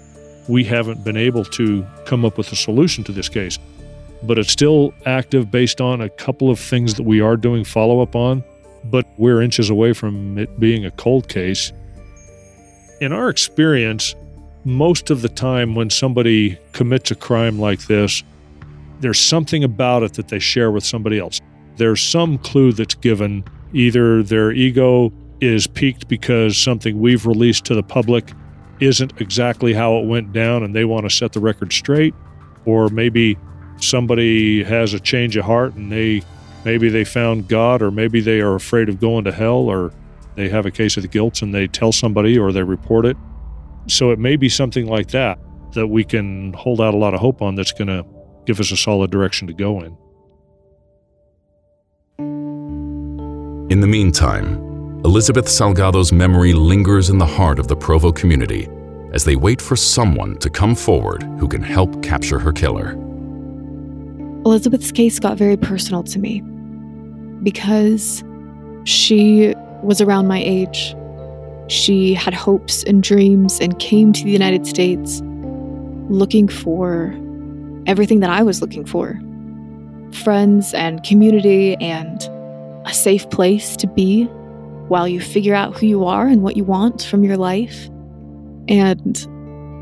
we 0.50 0.66
haven't 0.66 1.06
been 1.06 1.16
able 1.16 1.46
to 1.46 1.88
come 2.06 2.26
up 2.26 2.38
with 2.38 2.52
a 2.52 2.58
solution 2.58 3.06
to 3.06 3.14
this 3.14 3.30
case. 3.30 3.58
But 4.24 4.38
it's 4.38 4.52
still 4.52 4.94
active 5.06 5.50
based 5.50 5.80
on 5.80 6.02
a 6.02 6.10
couple 6.10 6.50
of 6.50 6.60
things 6.60 6.96
that 6.96 7.04
we 7.04 7.22
are 7.22 7.38
doing 7.38 7.64
follow 7.64 8.02
up 8.02 8.14
on, 8.14 8.44
but 8.84 9.06
we're 9.18 9.42
inches 9.42 9.70
away 9.70 9.94
from 9.94 10.38
it 10.38 10.60
being 10.60 10.86
a 10.86 10.92
cold 10.92 11.30
case. 11.30 11.72
In 13.00 13.14
our 13.14 13.30
experience, 13.30 14.16
most 14.66 15.10
of 15.10 15.22
the 15.22 15.30
time 15.30 15.76
when 15.76 15.90
somebody 15.90 16.58
commits 16.72 17.12
a 17.12 17.16
crime 17.16 17.60
like 17.60 17.88
this, 17.88 18.24
there's 19.02 19.20
something 19.20 19.64
about 19.64 20.04
it 20.04 20.14
that 20.14 20.30
they 20.30 20.40
share 20.40 20.72
with 20.72 20.86
somebody 20.86 21.20
else. 21.20 21.42
There's 21.76 22.02
some 22.02 22.38
clue 22.38 22.72
that's 22.72 22.96
given. 22.96 23.44
Either 23.74 24.24
their 24.24 24.52
ego 24.52 25.12
is 25.42 25.68
piqued 25.68 26.08
because 26.08 26.58
something 26.58 27.00
we've 27.00 27.26
released 27.26 27.66
to 27.66 27.76
the 27.76 27.84
public 27.84 28.32
isn't 28.80 29.20
exactly 29.20 29.74
how 29.74 29.98
it 29.98 30.06
went 30.06 30.32
down 30.32 30.64
and 30.64 30.76
they 30.76 30.86
want 30.86 31.06
to 31.06 31.10
set 31.10 31.34
the 31.34 31.40
record 31.40 31.74
straight, 31.74 32.14
or 32.66 32.90
maybe 32.90 33.38
somebody 33.78 34.64
has 34.64 34.94
a 34.94 35.00
change 35.00 35.36
of 35.36 35.46
heart 35.46 35.74
and 35.74 35.92
they 35.92 36.22
maybe 36.64 36.88
they 36.88 37.04
found 37.04 37.50
God, 37.50 37.82
or 37.82 37.92
maybe 37.92 38.22
they 38.22 38.40
are 38.40 38.56
afraid 38.56 38.88
of 38.88 39.00
going 39.02 39.26
to 39.26 39.32
hell, 39.34 39.70
or 39.70 39.92
they 40.36 40.48
have 40.48 40.66
a 40.66 40.72
case 40.72 40.96
of 40.96 41.04
the 41.04 41.10
guilt 41.10 41.42
and 41.42 41.54
they 41.54 41.68
tell 41.68 41.92
somebody 41.92 42.38
or 42.38 42.52
they 42.54 42.64
report 42.64 43.06
it. 43.06 43.18
So 43.88 44.12
it 44.12 44.20
may 44.20 44.36
be 44.36 44.50
something 44.50 44.88
like 44.88 45.10
that 45.10 45.40
that 45.74 45.88
we 45.88 46.04
can 46.04 46.54
hold 46.54 46.80
out 46.80 46.94
a 46.94 46.98
lot 46.98 47.14
of 47.14 47.20
hope 47.20 47.42
on 47.42 47.56
that's 47.56 47.72
going 47.72 47.88
to 47.88 48.06
give 48.46 48.60
us 48.60 48.72
a 48.72 48.78
solid 48.78 49.12
direction 49.12 49.48
to 49.48 49.54
go 49.54 49.82
in. 49.82 49.98
In 53.72 53.80
the 53.80 53.88
meantime, 53.88 55.02
Elizabeth 55.04 55.48
Salgado's 55.48 56.14
memory 56.14 56.54
lingers 56.54 57.10
in 57.10 57.18
the 57.18 57.26
heart 57.26 57.60
of 57.60 57.68
the 57.68 57.76
Provo 57.76 58.12
community 58.12 58.70
as 59.14 59.24
they 59.24 59.36
wait 59.36 59.62
for 59.62 59.76
someone 59.76 60.38
to 60.40 60.50
come 60.50 60.76
forward 60.76 61.24
who 61.40 61.48
can 61.48 61.62
help 61.62 62.02
capture 62.04 62.40
her 62.40 62.52
killer. 62.52 62.92
Elizabeth's 64.46 64.92
case 64.92 65.20
got 65.20 65.38
very 65.38 65.58
personal 65.58 66.04
to 66.04 66.20
me 66.20 66.42
because 67.42 68.24
she 68.86 69.54
was 69.82 70.02
around 70.02 70.28
my 70.28 70.42
age. 70.44 70.96
She 71.68 72.14
had 72.14 72.34
hopes 72.34 72.84
and 72.84 73.02
dreams 73.02 73.60
and 73.60 73.78
came 73.80 74.14
to 74.14 74.24
the 74.24 74.32
United 74.32 74.68
States 74.68 75.22
looking 76.10 76.48
for 76.48 77.16
everything 77.86 78.20
that 78.22 78.30
I 78.30 78.44
was 78.44 78.62
looking 78.62 78.86
for 78.86 79.20
friends 80.24 80.74
and 80.74 81.04
community 81.04 81.76
and 81.78 82.22
a 82.86 82.94
safe 82.94 83.30
place 83.30 83.76
to 83.78 83.88
be 83.88 84.26
while 84.88 85.08
you 85.08 85.20
figure 85.20 85.56
out 85.56 85.76
who 85.78 85.88
you 85.88 86.06
are 86.06 86.28
and 86.28 86.44
what 86.44 86.56
you 86.56 86.64
want 86.64 87.04
from 87.04 87.24
your 87.24 87.38
life. 87.38 87.90
And 88.68 89.18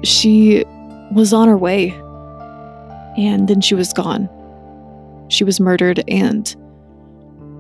she 0.04 0.64
was 1.14 1.34
on 1.34 1.48
her 1.48 1.58
way. 1.58 1.90
And 3.18 3.48
then 3.48 3.60
she 3.62 3.76
was 3.76 3.92
gone. 3.92 4.30
She 5.30 5.44
was 5.44 5.60
murdered, 5.60 6.04
and 6.08 6.56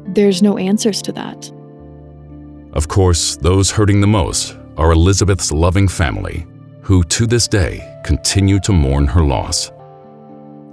there's 0.07 0.41
no 0.41 0.57
answers 0.57 1.01
to 1.03 1.11
that. 1.11 1.51
Of 2.73 2.87
course, 2.87 3.35
those 3.35 3.69
hurting 3.69 3.99
the 3.99 4.07
most 4.07 4.57
are 4.77 4.93
Elizabeth's 4.93 5.51
loving 5.51 5.89
family, 5.89 6.47
who 6.81 7.03
to 7.05 7.27
this 7.27 7.47
day 7.47 7.85
continue 8.05 8.59
to 8.61 8.71
mourn 8.71 9.07
her 9.07 9.23
loss. 9.23 9.71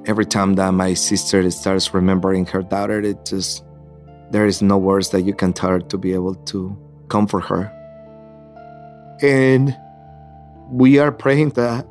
Every 0.06 0.24
time 0.24 0.54
that 0.54 0.70
my 0.74 0.94
sister 0.94 1.50
starts 1.50 1.92
remembering 1.92 2.46
her 2.46 2.62
daughter, 2.62 3.00
it 3.00 3.24
just 3.26 3.64
there 4.30 4.46
is 4.46 4.62
no 4.62 4.78
words 4.78 5.10
that 5.10 5.22
you 5.22 5.34
can 5.34 5.52
tell 5.52 5.70
her 5.70 5.80
to 5.80 5.98
be 5.98 6.12
able 6.12 6.34
to 6.34 6.76
comfort 7.08 7.40
her. 7.40 7.72
And 9.20 9.76
we 10.70 10.98
are 10.98 11.10
praying 11.10 11.50
that 11.50 11.84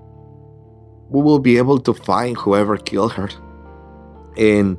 we 1.09 1.21
will 1.21 1.39
be 1.39 1.57
able 1.57 1.79
to 1.79 1.93
find 1.93 2.37
whoever 2.37 2.77
killed 2.77 3.13
her. 3.13 3.29
And 4.37 4.77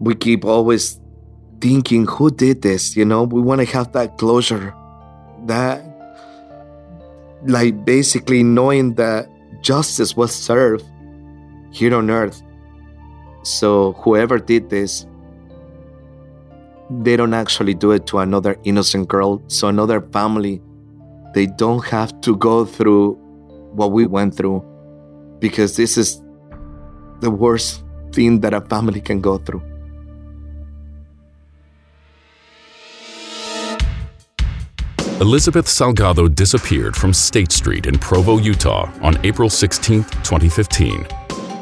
we 0.00 0.14
keep 0.14 0.44
always 0.44 0.98
thinking, 1.62 2.06
who 2.06 2.30
did 2.30 2.60
this? 2.60 2.96
You 2.96 3.04
know, 3.04 3.22
we 3.22 3.40
want 3.40 3.60
to 3.60 3.66
have 3.66 3.92
that 3.92 4.18
closure. 4.18 4.74
That, 5.46 5.80
like, 7.46 7.84
basically 7.84 8.42
knowing 8.42 8.94
that 8.96 9.28
justice 9.62 10.16
was 10.16 10.34
served 10.34 10.84
here 11.70 11.94
on 11.94 12.10
earth. 12.10 12.42
So, 13.44 13.92
whoever 13.92 14.38
did 14.38 14.70
this, 14.70 15.06
they 16.90 17.16
don't 17.16 17.32
actually 17.32 17.74
do 17.74 17.92
it 17.92 18.06
to 18.08 18.18
another 18.18 18.58
innocent 18.64 19.08
girl. 19.08 19.40
So, 19.46 19.68
another 19.68 20.00
family, 20.00 20.60
they 21.32 21.46
don't 21.46 21.84
have 21.86 22.20
to 22.22 22.36
go 22.36 22.64
through 22.64 23.14
what 23.72 23.92
we 23.92 24.06
went 24.06 24.34
through 24.34 24.62
because 25.38 25.76
this 25.76 25.96
is 25.96 26.20
the 27.20 27.30
worst 27.30 27.84
thing 28.12 28.40
that 28.40 28.52
a 28.52 28.60
family 28.60 29.00
can 29.00 29.20
go 29.20 29.38
through. 29.38 29.62
Elizabeth 35.22 35.66
Salgado 35.66 36.26
disappeared 36.34 36.96
from 36.96 37.14
State 37.14 37.52
Street 37.52 37.86
in 37.86 37.96
Provo, 37.96 38.38
Utah 38.38 38.90
on 39.02 39.24
April 39.24 39.48
16, 39.48 40.02
2015. 40.02 41.06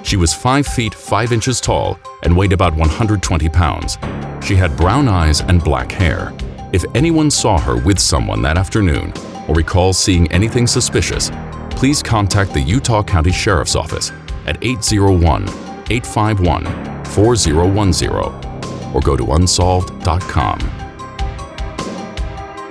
She 0.03 0.17
was 0.17 0.33
5 0.33 0.67
feet 0.67 0.95
5 0.95 1.31
inches 1.31 1.61
tall 1.61 2.01
and 2.23 2.35
weighed 2.35 2.55
about 2.55 2.75
120 2.75 3.51
pounds. 3.51 3.99
She 4.43 4.57
had 4.57 4.75
brown 4.79 5.09
eyes 5.09 5.43
and 5.43 5.63
black 5.63 5.93
hair. 5.93 6.33
If 6.73 6.87
anyone 6.95 7.31
saw 7.31 7.61
her 7.61 7.77
with 7.77 7.99
someone 7.99 8.41
that 8.41 8.57
afternoon 8.57 9.13
or 9.47 9.55
recalls 9.55 9.99
seeing 9.99 10.33
anything 10.33 10.67
suspicious, 10.67 11.31
please 11.69 12.03
contact 12.03 12.55
the 12.55 12.63
Utah 12.63 13.03
County 13.03 13.31
Sheriff's 13.31 13.77
Office 13.77 14.11
at 14.47 14.57
801 14.65 15.43
851 15.91 17.05
4010 17.05 18.95
or 18.95 19.01
go 19.03 19.19
to 19.19 19.33
unsolved.com. 19.35 20.59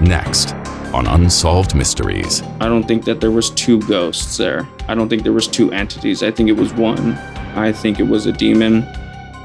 Next 0.02 0.56
on 0.93 1.08
Unsolved 1.08 1.75
Mysteries. 1.75 2.41
I 2.60 2.67
don't 2.67 2.88
think 2.88 3.06
that 3.06 3.21
there 3.21 3.32
was 3.32 3.52
two 3.52 3.80
ghosts 3.82 4.38
there. 4.38 4.67
I 4.88 4.95
don't 4.95 5.10
think 5.10 5.23
there 5.23 5.34
was 5.34 5.47
two 5.47 5.71
entities. 5.71 6.23
I 6.23 6.32
think 6.32 6.49
it 6.49 6.54
was 6.54 6.73
one. 6.73 7.13
I 7.56 7.71
think 7.71 7.99
it 7.99 8.08
was 8.08 8.25
a 8.25 8.32
demon 8.32 8.88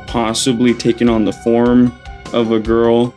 possibly 0.07 0.73
taking 0.73 1.09
on 1.09 1.25
the 1.25 1.33
form 1.33 1.93
of 2.33 2.53
a 2.53 2.61
girl. 2.61 3.15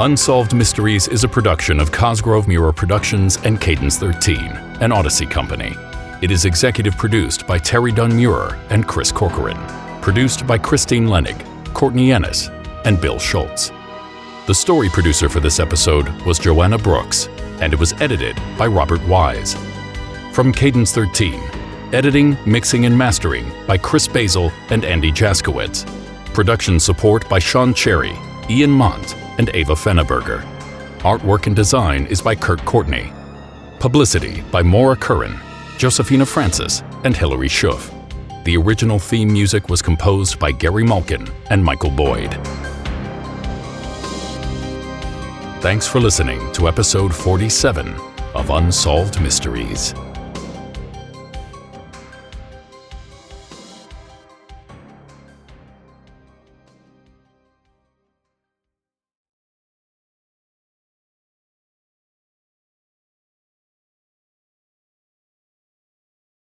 Unsolved 0.00 0.54
Mysteries 0.54 1.08
is 1.08 1.24
a 1.24 1.28
production 1.28 1.80
of 1.80 1.90
Cosgrove 1.90 2.46
Meurer 2.48 2.72
Productions 2.72 3.38
and 3.44 3.60
Cadence 3.60 3.96
13, 3.98 4.38
an 4.80 4.92
Odyssey 4.92 5.26
company. 5.26 5.74
It 6.22 6.30
is 6.30 6.44
executive 6.44 6.96
produced 6.96 7.46
by 7.46 7.58
Terry 7.58 7.92
Dunn 7.92 8.16
Meurer 8.16 8.58
and 8.70 8.86
Chris 8.86 9.12
Corcoran. 9.12 9.58
Produced 10.02 10.46
by 10.46 10.58
Christine 10.58 11.06
Lenig, 11.06 11.42
Courtney 11.74 12.12
Ennis, 12.12 12.48
and 12.84 13.00
Bill 13.00 13.18
Schultz. 13.18 13.70
The 14.46 14.54
story 14.54 14.88
producer 14.88 15.28
for 15.28 15.40
this 15.40 15.58
episode 15.58 16.08
was 16.22 16.38
Joanna 16.38 16.78
Brooks, 16.78 17.26
and 17.60 17.72
it 17.72 17.80
was 17.80 17.94
edited 17.94 18.40
by 18.56 18.68
Robert 18.68 19.04
Wise. 19.08 19.56
From 20.30 20.52
Cadence 20.52 20.92
13, 20.92 21.42
editing, 21.92 22.36
mixing, 22.46 22.86
and 22.86 22.96
mastering 22.96 23.50
by 23.66 23.76
Chris 23.76 24.06
Basil 24.06 24.52
and 24.70 24.84
Andy 24.84 25.10
Jaskowitz. 25.10 25.84
Production 26.32 26.78
support 26.78 27.28
by 27.28 27.40
Sean 27.40 27.74
Cherry, 27.74 28.16
Ian 28.48 28.70
Mont, 28.70 29.16
and 29.38 29.50
Ava 29.52 29.74
Fenneberger. 29.74 30.42
Artwork 31.00 31.48
and 31.48 31.56
design 31.56 32.06
is 32.06 32.22
by 32.22 32.36
Kurt 32.36 32.64
Courtney. 32.64 33.12
Publicity 33.80 34.42
by 34.52 34.62
Maura 34.62 34.94
Curran, 34.94 35.40
Josephina 35.76 36.24
Francis, 36.24 36.84
and 37.02 37.16
Hilary 37.16 37.48
Schuff. 37.48 37.92
The 38.44 38.56
original 38.56 39.00
theme 39.00 39.32
music 39.32 39.68
was 39.68 39.82
composed 39.82 40.38
by 40.38 40.52
Gary 40.52 40.84
Malkin 40.84 41.28
and 41.50 41.64
Michael 41.64 41.90
Boyd. 41.90 42.38
Thanks 45.66 45.84
for 45.84 45.98
listening 45.98 46.38
to 46.52 46.68
episode 46.68 47.12
47 47.12 47.92
of 48.36 48.50
Unsolved 48.50 49.20
Mysteries. 49.20 49.94